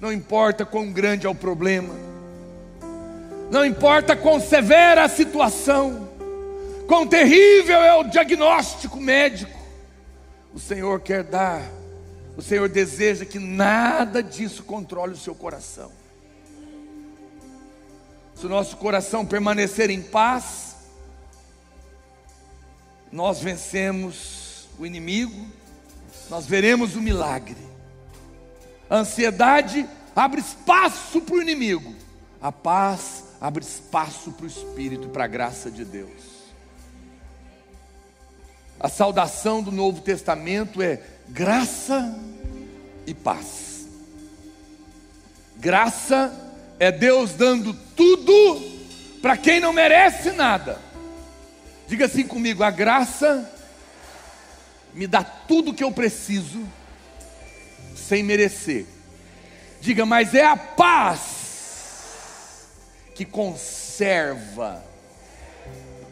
Não 0.00 0.10
importa 0.10 0.64
quão 0.64 0.90
grande 0.90 1.26
é 1.26 1.28
o 1.28 1.34
problema, 1.34 1.94
não 3.50 3.62
importa 3.62 4.16
quão 4.16 4.40
severa 4.40 5.04
a 5.04 5.08
situação, 5.08 6.08
quão 6.88 7.06
terrível 7.06 7.76
é 7.76 7.94
o 7.94 8.04
diagnóstico 8.04 8.98
médico, 8.98 9.60
o 10.54 10.58
Senhor 10.58 10.98
quer 11.00 11.22
dar, 11.22 11.60
o 12.38 12.40
Senhor 12.40 12.70
deseja 12.70 13.26
que 13.26 13.38
nada 13.38 14.22
disso 14.22 14.62
controle 14.62 15.12
o 15.12 15.18
seu 15.18 15.34
coração. 15.34 15.92
Se 18.34 18.46
o 18.46 18.48
nosso 18.48 18.78
coração 18.78 19.26
permanecer 19.26 19.90
em 19.90 20.00
paz, 20.00 20.69
nós 23.12 23.40
vencemos 23.40 24.68
o 24.78 24.86
inimigo, 24.86 25.46
nós 26.28 26.46
veremos 26.46 26.94
o 26.94 27.00
milagre. 27.00 27.56
A 28.88 28.96
ansiedade 28.96 29.86
abre 30.14 30.40
espaço 30.40 31.20
para 31.20 31.34
o 31.34 31.42
inimigo, 31.42 31.94
a 32.40 32.52
paz 32.52 33.24
abre 33.40 33.64
espaço 33.64 34.32
para 34.32 34.44
o 34.44 34.48
Espírito, 34.48 35.08
para 35.08 35.24
a 35.24 35.28
graça 35.28 35.70
de 35.70 35.84
Deus. 35.84 36.40
A 38.78 38.88
saudação 38.88 39.62
do 39.62 39.70
Novo 39.70 40.00
Testamento 40.00 40.80
é 40.80 41.02
graça 41.28 42.18
e 43.06 43.12
paz. 43.12 43.86
Graça 45.56 46.32
é 46.78 46.90
Deus 46.90 47.32
dando 47.32 47.74
tudo 47.74 48.80
para 49.20 49.36
quem 49.36 49.60
não 49.60 49.72
merece 49.72 50.32
nada. 50.32 50.89
Diga 51.90 52.06
assim 52.06 52.24
comigo: 52.24 52.62
a 52.62 52.70
graça 52.70 53.50
me 54.94 55.08
dá 55.08 55.24
tudo 55.24 55.74
que 55.74 55.82
eu 55.82 55.90
preciso 55.90 56.64
sem 57.96 58.22
merecer. 58.22 58.86
Diga, 59.80 60.06
mas 60.06 60.32
é 60.32 60.44
a 60.44 60.56
paz 60.56 62.68
que 63.12 63.24
conserva 63.24 64.84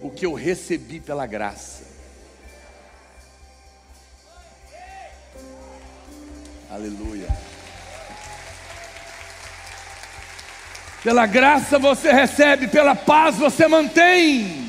o 0.02 0.10
que 0.10 0.26
eu 0.26 0.34
recebi 0.34 0.98
pela 0.98 1.26
graça. 1.26 1.84
Aleluia. 6.68 7.28
Pela 11.04 11.24
graça 11.24 11.78
você 11.78 12.10
recebe, 12.10 12.66
pela 12.66 12.96
paz 12.96 13.36
você 13.36 13.68
mantém. 13.68 14.67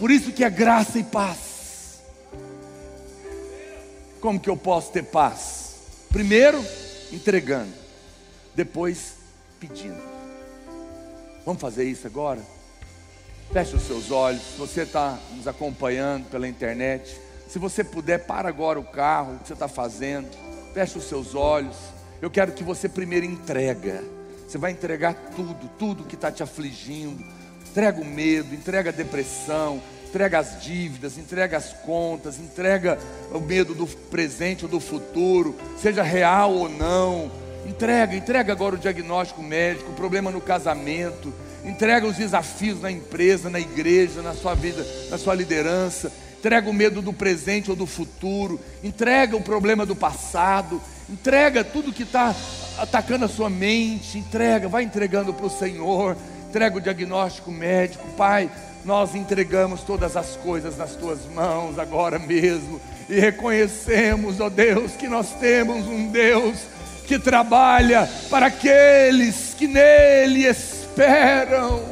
Por 0.00 0.10
isso 0.10 0.32
que 0.32 0.42
é 0.42 0.48
graça 0.48 0.98
e 0.98 1.04
paz. 1.04 2.00
Como 4.18 4.40
que 4.40 4.48
eu 4.48 4.56
posso 4.56 4.90
ter 4.92 5.02
paz? 5.02 5.74
Primeiro, 6.08 6.64
entregando. 7.12 7.70
Depois, 8.54 9.16
pedindo. 9.60 10.00
Vamos 11.44 11.60
fazer 11.60 11.84
isso 11.84 12.06
agora? 12.06 12.40
Feche 13.52 13.76
os 13.76 13.82
seus 13.82 14.10
olhos. 14.10 14.40
Se 14.40 14.56
você 14.56 14.82
está 14.84 15.18
nos 15.36 15.46
acompanhando 15.46 16.30
pela 16.30 16.48
internet, 16.48 17.20
se 17.46 17.58
você 17.58 17.84
puder, 17.84 18.24
para 18.24 18.48
agora 18.48 18.80
o 18.80 18.84
carro, 18.84 19.34
o 19.34 19.38
que 19.40 19.48
você 19.48 19.52
está 19.52 19.68
fazendo. 19.68 20.30
Feche 20.72 20.96
os 20.96 21.04
seus 21.04 21.34
olhos. 21.34 21.76
Eu 22.22 22.30
quero 22.30 22.52
que 22.52 22.64
você 22.64 22.88
primeiro 22.88 23.26
entrega. 23.26 24.02
Você 24.48 24.56
vai 24.56 24.70
entregar 24.70 25.12
tudo, 25.36 25.70
tudo 25.78 26.04
que 26.04 26.14
está 26.14 26.32
te 26.32 26.42
afligindo. 26.42 27.22
Entrega 27.70 28.00
o 28.00 28.04
medo, 28.04 28.52
entrega 28.52 28.90
a 28.90 28.92
depressão, 28.92 29.80
entrega 30.08 30.40
as 30.40 30.60
dívidas, 30.60 31.16
entrega 31.16 31.56
as 31.56 31.72
contas, 31.72 32.36
entrega 32.40 32.98
o 33.30 33.38
medo 33.38 33.74
do 33.74 33.86
presente 33.86 34.64
ou 34.64 34.70
do 34.70 34.80
futuro, 34.80 35.54
seja 35.80 36.02
real 36.02 36.52
ou 36.52 36.68
não. 36.68 37.30
Entrega, 37.64 38.16
entrega 38.16 38.52
agora 38.52 38.74
o 38.74 38.78
diagnóstico 38.78 39.40
médico, 39.40 39.92
o 39.92 39.94
problema 39.94 40.32
no 40.32 40.40
casamento, 40.40 41.32
entrega 41.64 42.08
os 42.08 42.16
desafios 42.16 42.80
na 42.80 42.90
empresa, 42.90 43.48
na 43.48 43.60
igreja, 43.60 44.20
na 44.20 44.34
sua 44.34 44.54
vida, 44.54 44.84
na 45.08 45.16
sua 45.16 45.36
liderança. 45.36 46.10
Entrega 46.40 46.68
o 46.68 46.74
medo 46.74 47.00
do 47.00 47.12
presente 47.12 47.70
ou 47.70 47.76
do 47.76 47.86
futuro, 47.86 48.58
entrega 48.82 49.36
o 49.36 49.42
problema 49.42 49.86
do 49.86 49.94
passado, 49.94 50.82
entrega 51.08 51.62
tudo 51.62 51.92
que 51.92 52.02
está 52.02 52.34
atacando 52.78 53.26
a 53.26 53.28
sua 53.28 53.50
mente, 53.50 54.18
entrega, 54.18 54.66
vai 54.66 54.82
entregando 54.82 55.34
para 55.34 55.46
o 55.46 55.50
Senhor, 55.50 56.16
entrega 56.50 56.78
o 56.78 56.80
diagnóstico 56.80 57.48
médico, 57.52 58.04
Pai. 58.16 58.50
Nós 58.84 59.14
entregamos 59.14 59.82
todas 59.82 60.16
as 60.16 60.34
coisas 60.34 60.76
nas 60.76 60.96
tuas 60.96 61.20
mãos 61.32 61.78
agora 61.78 62.18
mesmo 62.18 62.80
e 63.08 63.20
reconhecemos, 63.20 64.40
ó 64.40 64.48
Deus, 64.48 64.92
que 64.92 65.06
nós 65.06 65.32
temos 65.34 65.86
um 65.86 66.08
Deus 66.08 66.56
que 67.06 67.20
trabalha 67.20 68.08
para 68.28 68.46
aqueles 68.46 69.54
que 69.56 69.68
nele 69.68 70.44
esperam. 70.44 71.84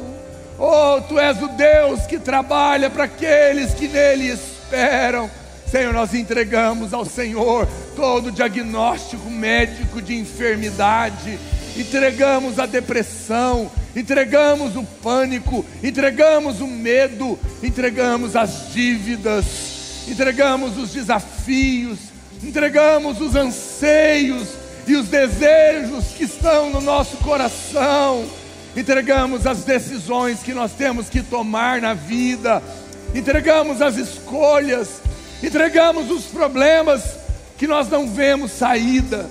Oh, 0.57 0.99
tu 1.07 1.17
és 1.17 1.41
o 1.41 1.47
Deus 1.47 2.05
que 2.05 2.19
trabalha 2.19 2.89
para 2.89 3.05
aqueles 3.05 3.73
que 3.73 3.87
nele 3.87 4.27
esperam. 4.27 5.31
Senhor, 5.71 5.93
nós 5.93 6.13
entregamos 6.13 6.93
ao 6.93 7.05
Senhor 7.05 7.65
todo 7.95 8.27
o 8.27 8.31
diagnóstico 8.31 9.29
médico 9.29 10.01
de 10.01 10.17
enfermidade, 10.17 11.39
entregamos 11.79 12.59
a 12.59 12.65
depressão, 12.65 13.71
entregamos 13.95 14.75
o 14.75 14.83
pânico, 14.83 15.65
entregamos 15.81 16.59
o 16.59 16.67
medo, 16.67 17.39
entregamos 17.63 18.35
as 18.35 18.73
dívidas, 18.73 20.07
entregamos 20.07 20.77
os 20.77 20.91
desafios, 20.91 21.99
entregamos 22.43 23.21
os 23.21 23.35
anseios 23.35 24.49
e 24.85 24.95
os 24.95 25.07
desejos 25.07 26.05
que 26.17 26.25
estão 26.25 26.69
no 26.69 26.81
nosso 26.81 27.17
coração. 27.17 28.25
Entregamos 28.75 29.47
as 29.47 29.63
decisões 29.63 30.39
que 30.39 30.53
nós 30.53 30.73
temos 30.73 31.09
que 31.09 31.23
tomar 31.23 31.81
na 31.81 31.93
vida, 31.93 32.61
entregamos 33.15 33.81
as 33.81 33.95
escolhas, 33.95 35.01
entregamos 35.41 36.11
os 36.11 36.25
problemas 36.25 37.01
que 37.57 37.65
nós 37.67 37.89
não 37.89 38.07
vemos 38.07 38.51
saída, 38.51 39.29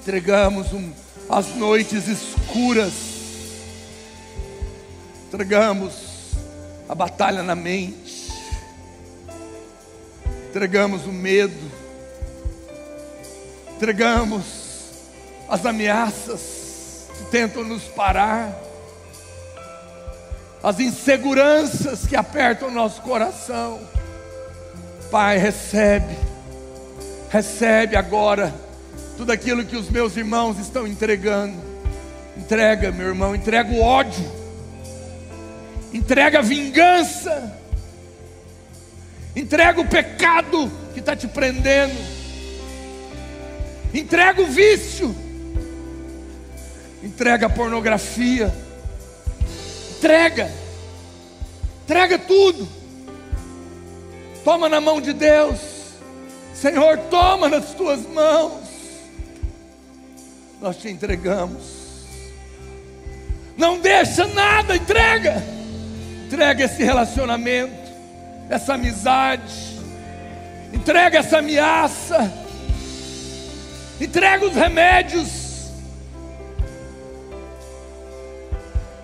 entregamos 0.00 0.72
um, 0.72 0.90
as 1.28 1.54
noites 1.54 2.08
escuras, 2.08 2.92
entregamos 5.26 5.92
a 6.88 6.94
batalha 6.94 7.42
na 7.42 7.54
mente, 7.54 8.32
entregamos 10.48 11.04
o 11.04 11.12
medo, 11.12 11.70
entregamos 13.76 14.44
as 15.48 15.66
ameaças, 15.66 17.08
tentam 17.30 17.62
nos 17.62 17.84
parar, 17.84 18.58
as 20.62 20.80
inseguranças 20.80 22.06
que 22.06 22.16
apertam 22.16 22.68
o 22.68 22.72
nosso 22.72 23.02
coração. 23.02 23.78
Pai, 25.10 25.36
recebe, 25.36 26.16
recebe 27.30 27.96
agora 27.96 28.67
tudo 29.18 29.32
aquilo 29.32 29.64
que 29.64 29.76
os 29.76 29.90
meus 29.90 30.16
irmãos 30.16 30.60
estão 30.60 30.86
entregando. 30.86 31.60
Entrega, 32.36 32.92
meu 32.92 33.08
irmão, 33.08 33.34
entrega 33.34 33.68
o 33.74 33.80
ódio, 33.80 34.24
entrega 35.92 36.38
a 36.38 36.42
vingança, 36.42 37.52
entrega 39.34 39.80
o 39.80 39.88
pecado 39.88 40.70
que 40.94 41.00
está 41.00 41.16
te 41.16 41.26
prendendo, 41.26 41.96
entrega 43.92 44.40
o 44.40 44.46
vício. 44.46 45.14
Entrega 47.00 47.46
a 47.46 47.50
pornografia, 47.50 48.52
entrega, 49.96 50.50
entrega 51.84 52.18
tudo, 52.18 52.68
toma 54.44 54.68
na 54.68 54.80
mão 54.80 55.00
de 55.00 55.12
Deus, 55.12 55.60
Senhor, 56.52 56.98
toma 57.08 57.48
nas 57.48 57.72
tuas 57.74 58.04
mãos, 58.04 58.67
nós 60.60 60.76
te 60.76 60.88
entregamos, 60.88 61.62
não 63.56 63.80
deixa 63.80 64.26
nada, 64.26 64.76
entrega, 64.76 65.42
entrega 66.26 66.64
esse 66.64 66.82
relacionamento, 66.82 67.90
essa 68.48 68.74
amizade, 68.74 69.78
entrega 70.72 71.18
essa 71.18 71.38
ameaça, 71.38 72.32
entrega 74.00 74.46
os 74.46 74.54
remédios, 74.54 75.70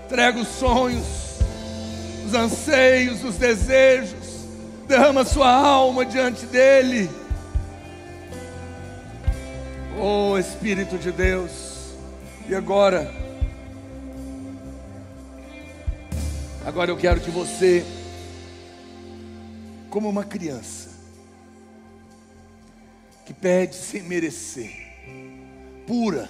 entrega 0.07 0.39
os 0.39 0.49
sonhos, 0.49 1.07
os 2.27 2.35
anseios, 2.35 3.25
os 3.25 3.37
desejos, 3.37 4.47
derrama 4.87 5.25
sua 5.25 5.51
alma 5.51 6.05
diante 6.05 6.47
dEle. 6.47 7.24
Oh 9.97 10.37
Espírito 10.37 10.99
de 10.99 11.13
Deus, 11.13 11.93
e 12.49 12.55
agora, 12.55 13.09
agora 16.67 16.91
eu 16.91 16.97
quero 16.97 17.21
que 17.21 17.31
você, 17.31 17.87
como 19.89 20.09
uma 20.09 20.25
criança, 20.25 20.91
que 23.25 23.33
pede 23.33 23.77
sem 23.77 24.03
merecer, 24.03 24.73
pura, 25.87 26.29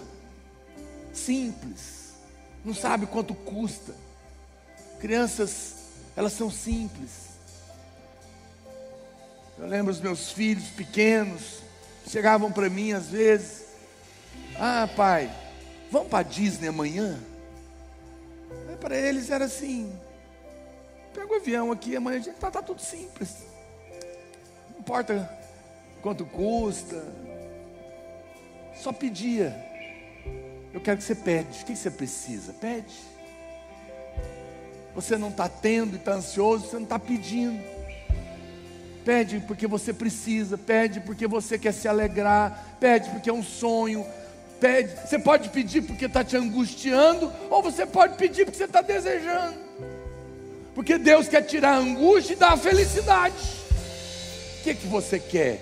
simples, 1.13 2.13
não 2.63 2.75
sabe 2.75 3.07
quanto 3.07 3.35
custa. 3.35 3.95
Crianças, 5.01 5.75
elas 6.15 6.35
são 6.35 6.51
simples. 6.51 7.11
Eu 9.59 9.67
lembro 9.67 9.91
os 9.91 10.01
meus 10.01 10.31
filhos 10.31 10.65
pequenos, 10.69 11.64
chegavam 12.07 12.51
para 12.51 12.69
mim 12.69 12.93
às 12.93 13.09
vezes: 13.09 13.65
Ah, 14.59 14.89
pai, 14.97 15.31
vamos 15.91 16.09
para 16.09 16.23
Disney 16.23 16.69
amanhã? 16.69 17.19
Para 18.81 18.99
eles 18.99 19.31
era 19.31 19.47
assim: 19.47 19.99
pega 21.15 21.33
o 21.33 21.37
avião 21.37 21.73
aqui, 21.73 21.97
amanhã 21.97 22.19
está 22.19 22.51
tá 22.51 22.61
tudo 22.61 22.83
simples. 22.83 23.45
Não 24.73 24.81
importa 24.81 25.31
quanto 26.03 26.27
custa, 26.27 27.03
só 28.77 28.93
pedia. 28.93 29.57
Eu 30.73 30.81
quero 30.81 30.99
que 30.99 31.05
você 31.05 31.15
pede. 31.15 31.63
O 31.63 31.65
que 31.65 31.77
você 31.77 31.91
precisa? 31.91 32.53
Pede. 32.53 32.95
Você 34.95 35.17
não 35.17 35.29
está 35.29 35.49
tendo 35.49 35.95
e 35.95 35.97
está 35.97 36.13
ansioso, 36.13 36.67
você 36.67 36.77
não 36.77 36.83
está 36.83 36.99
pedindo. 36.99 37.65
Pede 39.05 39.41
porque 39.41 39.67
você 39.67 39.93
precisa, 39.93 40.57
pede 40.57 41.01
porque 41.01 41.27
você 41.27 41.59
quer 41.59 41.73
se 41.73 41.87
alegrar, 41.87 42.77
pede 42.81 43.11
porque 43.11 43.29
é 43.29 43.33
um 43.33 43.43
sonho, 43.43 44.07
pede. 44.59 44.95
Você 45.07 45.19
pode 45.19 45.51
pedir 45.51 45.83
porque 45.83 46.07
está 46.07 46.25
te 46.25 46.37
angustiando, 46.37 47.31
ou 47.51 47.63
você 47.63 47.85
pode 47.85 48.17
pedir 48.17 48.47
porque 48.47 48.57
você 48.57 48.65
está 48.65 48.81
desejando. 48.81 49.59
Porque 50.75 50.97
Deus 50.97 51.29
quer 51.29 51.43
tirar 51.43 51.75
a 51.75 51.79
angústia 51.79 52.33
e 52.33 52.37
dar 52.37 52.53
a 52.53 52.57
felicidade. 52.57 53.35
O 54.61 54.65
que, 54.65 54.75
que 54.75 54.87
você 54.87 55.19
quer? 55.19 55.61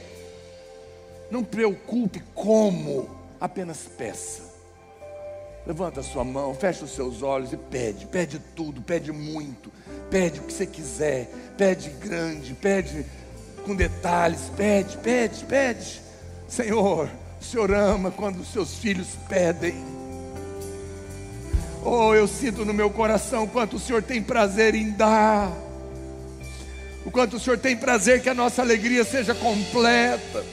Não 1.28 1.42
preocupe 1.42 2.22
como, 2.34 3.10
apenas 3.40 3.88
peça. 3.98 4.52
Levanta 5.66 6.00
a 6.00 6.02
sua 6.02 6.24
mão, 6.24 6.54
fecha 6.54 6.84
os 6.84 6.92
seus 6.92 7.22
olhos 7.22 7.52
e 7.52 7.56
pede, 7.56 8.06
pede 8.06 8.40
tudo, 8.54 8.82
pede 8.82 9.12
muito, 9.12 9.70
pede 10.10 10.40
o 10.40 10.42
que 10.44 10.52
você 10.52 10.66
quiser, 10.66 11.28
pede 11.56 11.90
grande, 11.90 12.54
pede 12.54 13.06
com 13.62 13.74
detalhes, 13.74 14.50
pede, 14.56 14.96
pede, 14.98 15.44
pede. 15.44 16.00
Senhor, 16.48 17.08
o 17.40 17.44
Senhor 17.44 17.72
ama 17.72 18.10
quando 18.10 18.40
os 18.40 18.52
seus 18.52 18.74
filhos 18.76 19.08
pedem. 19.28 19.74
Oh, 21.84 22.14
eu 22.14 22.28
sinto 22.28 22.64
no 22.64 22.72
meu 22.72 22.90
coração 22.90 23.46
quanto 23.46 23.76
o 23.76 23.80
Senhor 23.80 24.02
tem 24.02 24.22
prazer 24.22 24.74
em 24.74 24.90
dar. 24.90 25.50
O 27.04 27.10
quanto 27.10 27.36
o 27.36 27.40
Senhor 27.40 27.58
tem 27.58 27.76
prazer 27.76 28.22
que 28.22 28.28
a 28.28 28.34
nossa 28.34 28.62
alegria 28.62 29.04
seja 29.04 29.34
completa. 29.34 30.44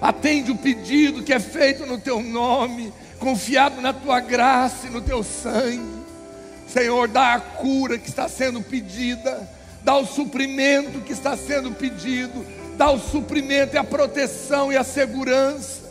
Atende 0.00 0.50
o 0.50 0.56
pedido 0.56 1.22
que 1.22 1.32
é 1.32 1.40
feito 1.40 1.84
no 1.84 1.98
teu 1.98 2.22
nome, 2.22 2.92
confiado 3.18 3.80
na 3.80 3.92
tua 3.92 4.20
graça 4.20 4.86
e 4.86 4.90
no 4.90 5.00
teu 5.00 5.22
sangue. 5.22 5.96
Senhor, 6.68 7.08
dá 7.08 7.34
a 7.34 7.40
cura 7.40 7.98
que 7.98 8.08
está 8.08 8.28
sendo 8.28 8.62
pedida 8.62 9.55
dá 9.86 9.96
o 9.96 10.04
suprimento 10.04 11.00
que 11.00 11.12
está 11.12 11.36
sendo 11.36 11.70
pedido, 11.70 12.44
dá 12.76 12.90
o 12.90 12.98
suprimento 12.98 13.76
e 13.76 13.78
a 13.78 13.84
proteção 13.84 14.72
e 14.72 14.76
a 14.76 14.82
segurança, 14.82 15.82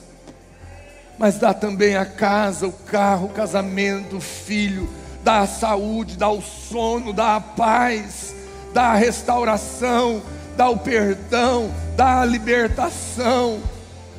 mas 1.18 1.40
dá 1.40 1.54
também 1.54 1.96
a 1.96 2.06
casa, 2.06 2.68
o 2.68 2.74
carro, 2.74 3.28
o 3.28 3.30
casamento, 3.30 4.18
o 4.18 4.22
filho, 4.22 4.90
dá 5.24 5.40
a 5.40 5.48
saúde, 5.48 6.18
dá 6.18 6.30
o 6.30 6.42
sono, 6.42 7.14
dá 7.14 7.38
a 7.38 7.40
paz, 7.40 8.36
dá 8.74 8.88
a 8.88 8.96
restauração, 8.96 10.22
dá 10.58 10.70
o 10.70 10.78
perdão, 10.78 11.74
dá 11.96 12.20
a 12.20 12.26
libertação, 12.26 13.62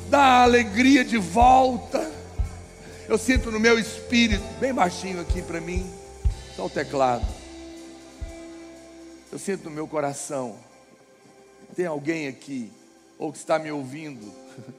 dá 0.09 0.19
a 0.19 0.43
alegria 0.43 1.05
de 1.05 1.19
volta. 1.19 2.09
Eu 3.07 3.19
sinto 3.19 3.51
no 3.51 3.59
meu 3.59 3.77
espírito, 3.77 4.43
bem 4.59 4.73
baixinho 4.73 5.21
aqui 5.21 5.43
para 5.43 5.61
mim, 5.61 5.87
só 6.55 6.65
o 6.65 6.69
teclado. 6.69 7.36
Eu 9.31 9.37
sinto 9.37 9.65
no 9.65 9.71
meu 9.71 9.87
coração, 9.87 10.57
tem 11.75 11.85
alguém 11.85 12.27
aqui, 12.27 12.71
ou 13.17 13.31
que 13.31 13.37
está 13.37 13.59
me 13.59 13.69
ouvindo, 13.69 14.33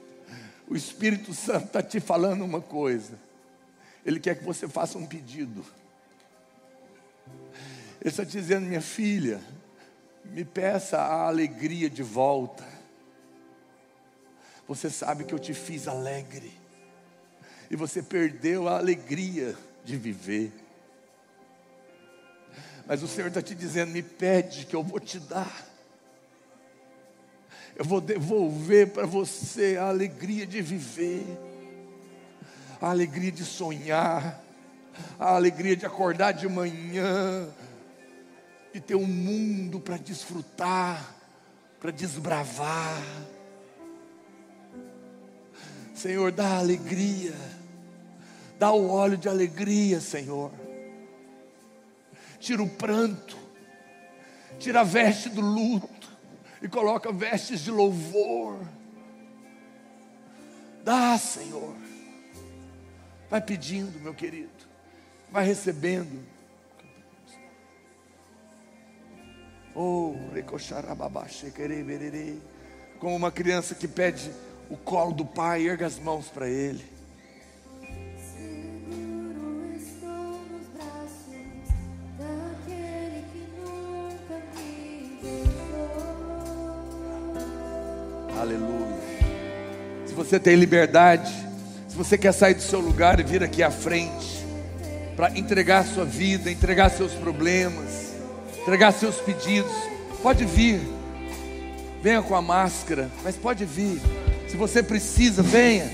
o 0.67 0.75
Espírito 0.75 1.33
Santo 1.33 1.67
está 1.67 1.83
te 1.83 1.99
falando 1.99 2.43
uma 2.43 2.59
coisa, 2.59 3.19
Ele 4.03 4.19
quer 4.19 4.37
que 4.37 4.43
você 4.43 4.67
faça 4.67 4.97
um 4.97 5.05
pedido. 5.05 5.63
Ele 8.01 8.09
está 8.09 8.23
dizendo, 8.23 8.65
minha 8.65 8.81
filha, 8.81 9.39
me 10.25 10.43
peça 10.43 10.97
a 10.97 11.27
alegria 11.27 11.89
de 11.89 12.01
volta. 12.01 12.65
Você 14.67 14.89
sabe 14.89 15.25
que 15.25 15.33
eu 15.33 15.39
te 15.39 15.53
fiz 15.53 15.87
alegre, 15.87 16.51
e 17.69 17.75
você 17.75 18.01
perdeu 18.01 18.67
a 18.67 18.77
alegria 18.77 19.55
de 19.85 19.95
viver. 19.95 20.51
Mas 22.89 23.03
o 23.03 23.07
Senhor 23.07 23.27
está 23.27 23.39
te 23.39 23.53
dizendo: 23.53 23.91
me 23.91 24.01
pede 24.01 24.65
que 24.65 24.75
eu 24.75 24.83
vou 24.83 24.99
te 24.99 25.19
dar. 25.19 25.67
Eu 27.75 27.85
vou 27.85 28.01
devolver 28.01 28.87
para 28.87 29.05
você 29.05 29.77
a 29.77 29.87
alegria 29.89 30.45
de 30.45 30.59
viver, 30.59 31.23
a 32.81 32.89
alegria 32.89 33.31
de 33.31 33.45
sonhar, 33.45 34.43
a 35.19 35.35
alegria 35.35 35.77
de 35.77 35.85
acordar 35.85 36.31
de 36.31 36.47
manhã, 36.49 37.47
de 38.73 38.81
ter 38.81 38.95
um 38.95 39.05
mundo 39.05 39.79
para 39.79 39.95
desfrutar, 39.95 41.15
para 41.79 41.91
desbravar. 41.91 43.03
Senhor, 45.93 46.31
dá 46.31 46.57
alegria, 46.57 47.35
dá 48.57 48.71
o 48.71 48.89
óleo 48.89 49.15
de 49.15 49.29
alegria, 49.29 50.01
Senhor 50.01 50.51
tira 52.39 52.63
o 52.63 52.69
pranto, 52.69 53.37
tira 54.57 54.81
a 54.81 54.83
veste 54.83 55.29
do 55.29 55.41
luto 55.41 56.09
e 56.61 56.67
coloca 56.67 57.11
vestes 57.11 57.61
de 57.61 57.71
louvor. 57.71 58.59
Dá, 60.83 61.17
Senhor. 61.17 61.75
Vai 63.29 63.41
pedindo, 63.41 63.99
meu 63.99 64.13
querido. 64.13 64.49
Vai 65.31 65.45
recebendo. 65.45 66.25
Oh, 69.75 70.15
como 72.99 73.15
uma 73.15 73.31
criança 73.31 73.75
que 73.75 73.87
pede 73.87 74.31
o 74.69 74.75
colo 74.75 75.13
do 75.13 75.25
pai, 75.25 75.67
erga 75.67 75.85
as 75.85 75.99
mãos 75.99 76.27
para 76.27 76.49
ele. 76.49 76.98
Você 90.29 90.39
tem 90.39 90.55
liberdade, 90.55 91.33
se 91.87 91.97
você 91.97 92.15
quer 92.15 92.31
sair 92.31 92.53
do 92.53 92.61
seu 92.61 92.79
lugar 92.79 93.19
e 93.19 93.23
vir 93.23 93.41
aqui 93.41 93.63
à 93.63 93.71
frente, 93.71 94.45
para 95.15 95.35
entregar 95.35 95.83
sua 95.83 96.05
vida, 96.05 96.51
entregar 96.51 96.91
seus 96.91 97.13
problemas, 97.13 98.13
entregar 98.61 98.91
seus 98.91 99.15
pedidos, 99.15 99.71
pode 100.21 100.45
vir. 100.45 100.81
Venha 102.03 102.21
com 102.21 102.35
a 102.35 102.43
máscara, 102.43 103.09
mas 103.23 103.35
pode 103.35 103.65
vir. 103.65 103.99
Se 104.47 104.55
você 104.55 104.83
precisa, 104.83 105.41
venha. 105.41 105.89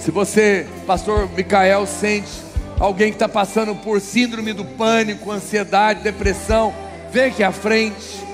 Se 0.00 0.10
você, 0.10 0.66
pastor 0.88 1.30
Micael, 1.30 1.86
sente 1.86 2.51
alguém 2.82 3.10
que 3.10 3.14
está 3.14 3.28
passando 3.28 3.76
por 3.76 4.00
síndrome 4.00 4.52
do 4.52 4.64
pânico, 4.64 5.30
ansiedade, 5.30 6.02
depressão, 6.02 6.74
vem 7.12 7.26
aqui 7.26 7.44
à 7.44 7.52
frente, 7.52 8.24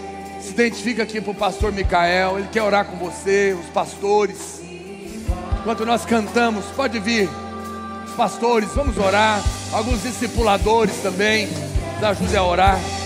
se 0.41 0.51
identifica 0.53 1.03
aqui 1.03 1.21
para 1.21 1.33
o 1.33 1.35
pastor 1.35 1.71
Micael, 1.71 2.39
ele 2.39 2.49
quer 2.51 2.63
orar 2.63 2.87
com 2.87 2.97
você, 2.97 3.55
os 3.61 3.67
pastores. 3.67 4.63
Enquanto 5.61 5.85
nós 5.85 6.07
cantamos, 6.07 6.65
pode 6.75 6.99
vir, 6.99 7.29
os 8.07 8.13
pastores, 8.13 8.71
vamos 8.75 8.97
orar, 8.97 9.45
alguns 9.71 10.03
discipuladores 10.03 10.97
também, 11.03 11.47
nos 11.97 12.05
ajudem 12.05 12.37
a 12.39 12.43
orar. 12.43 12.98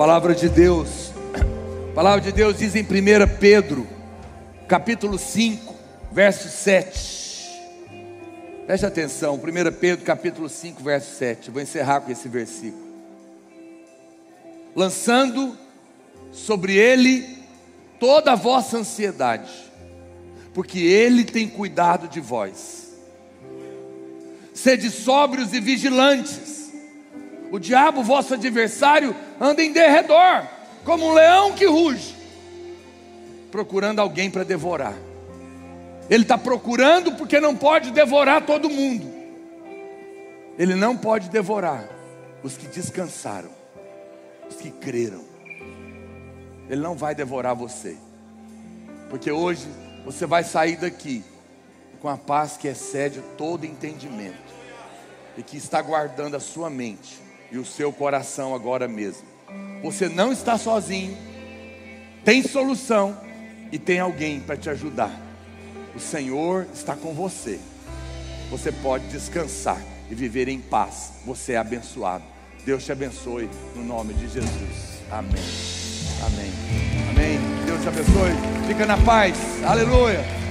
Palavra 0.00 0.34
de 0.34 0.48
Deus. 0.48 1.12
palavra 1.94 2.22
de 2.22 2.32
Deus 2.32 2.56
diz 2.56 2.74
em 2.74 2.80
1 2.80 2.86
Pedro, 3.38 3.86
capítulo 4.66 5.18
5, 5.18 5.74
verso 6.10 6.48
7. 6.48 7.50
Preste 8.64 8.86
atenção, 8.86 9.34
1 9.34 9.72
Pedro, 9.78 10.02
capítulo 10.02 10.48
5, 10.48 10.82
verso 10.82 11.14
7. 11.16 11.48
Eu 11.48 11.52
vou 11.52 11.62
encerrar 11.62 12.00
com 12.00 12.10
esse 12.10 12.30
versículo. 12.30 12.82
Lançando 14.74 15.54
sobre 16.32 16.76
ele 16.76 17.36
toda 17.98 18.32
a 18.32 18.36
vossa 18.36 18.78
ansiedade, 18.78 19.52
porque 20.54 20.78
ele 20.78 21.24
tem 21.24 21.46
cuidado 21.46 22.08
de 22.08 22.20
vós. 22.20 22.94
Sede 24.54 24.88
sóbrios 24.88 25.52
e 25.52 25.60
vigilantes. 25.60 26.59
O 27.50 27.58
diabo, 27.58 28.02
vosso 28.02 28.34
adversário, 28.34 29.14
anda 29.40 29.62
em 29.62 29.72
derredor, 29.72 30.46
como 30.84 31.06
um 31.06 31.12
leão 31.12 31.52
que 31.52 31.66
ruge, 31.66 32.14
procurando 33.50 33.98
alguém 33.98 34.30
para 34.30 34.44
devorar. 34.44 34.94
Ele 36.08 36.22
está 36.22 36.38
procurando 36.38 37.12
porque 37.12 37.40
não 37.40 37.56
pode 37.56 37.90
devorar 37.90 38.46
todo 38.46 38.70
mundo. 38.70 39.06
Ele 40.56 40.74
não 40.74 40.96
pode 40.96 41.28
devorar 41.28 41.88
os 42.42 42.56
que 42.56 42.68
descansaram, 42.68 43.50
os 44.48 44.56
que 44.56 44.70
creram. 44.70 45.24
Ele 46.68 46.80
não 46.80 46.94
vai 46.94 47.16
devorar 47.16 47.56
você, 47.56 47.96
porque 49.08 49.32
hoje 49.32 49.66
você 50.04 50.24
vai 50.24 50.44
sair 50.44 50.76
daqui 50.76 51.24
com 52.00 52.08
a 52.08 52.16
paz 52.16 52.56
que 52.56 52.68
excede 52.68 53.20
todo 53.36 53.66
entendimento 53.66 54.54
e 55.36 55.42
que 55.42 55.56
está 55.56 55.82
guardando 55.82 56.36
a 56.36 56.40
sua 56.40 56.70
mente 56.70 57.29
e 57.50 57.58
o 57.58 57.64
seu 57.64 57.92
coração 57.92 58.54
agora 58.54 58.86
mesmo. 58.86 59.22
Você 59.82 60.08
não 60.08 60.32
está 60.32 60.58
sozinho, 60.58 61.16
tem 62.24 62.42
solução 62.42 63.18
e 63.72 63.78
tem 63.78 63.98
alguém 63.98 64.40
para 64.40 64.56
te 64.56 64.68
ajudar. 64.70 65.10
O 65.94 66.00
Senhor 66.00 66.66
está 66.72 66.94
com 66.94 67.12
você. 67.14 67.58
Você 68.50 68.70
pode 68.72 69.06
descansar 69.08 69.80
e 70.10 70.14
viver 70.14 70.48
em 70.48 70.60
paz. 70.60 71.12
Você 71.24 71.52
é 71.52 71.56
abençoado. 71.56 72.24
Deus 72.64 72.84
te 72.84 72.92
abençoe 72.92 73.48
no 73.74 73.82
nome 73.82 74.12
de 74.14 74.28
Jesus. 74.28 75.00
Amém. 75.10 75.42
Amém. 76.26 76.52
Amém. 77.10 77.38
Deus 77.64 77.80
te 77.80 77.88
abençoe. 77.88 78.66
Fica 78.66 78.86
na 78.86 78.98
paz. 78.98 79.36
Aleluia. 79.64 80.49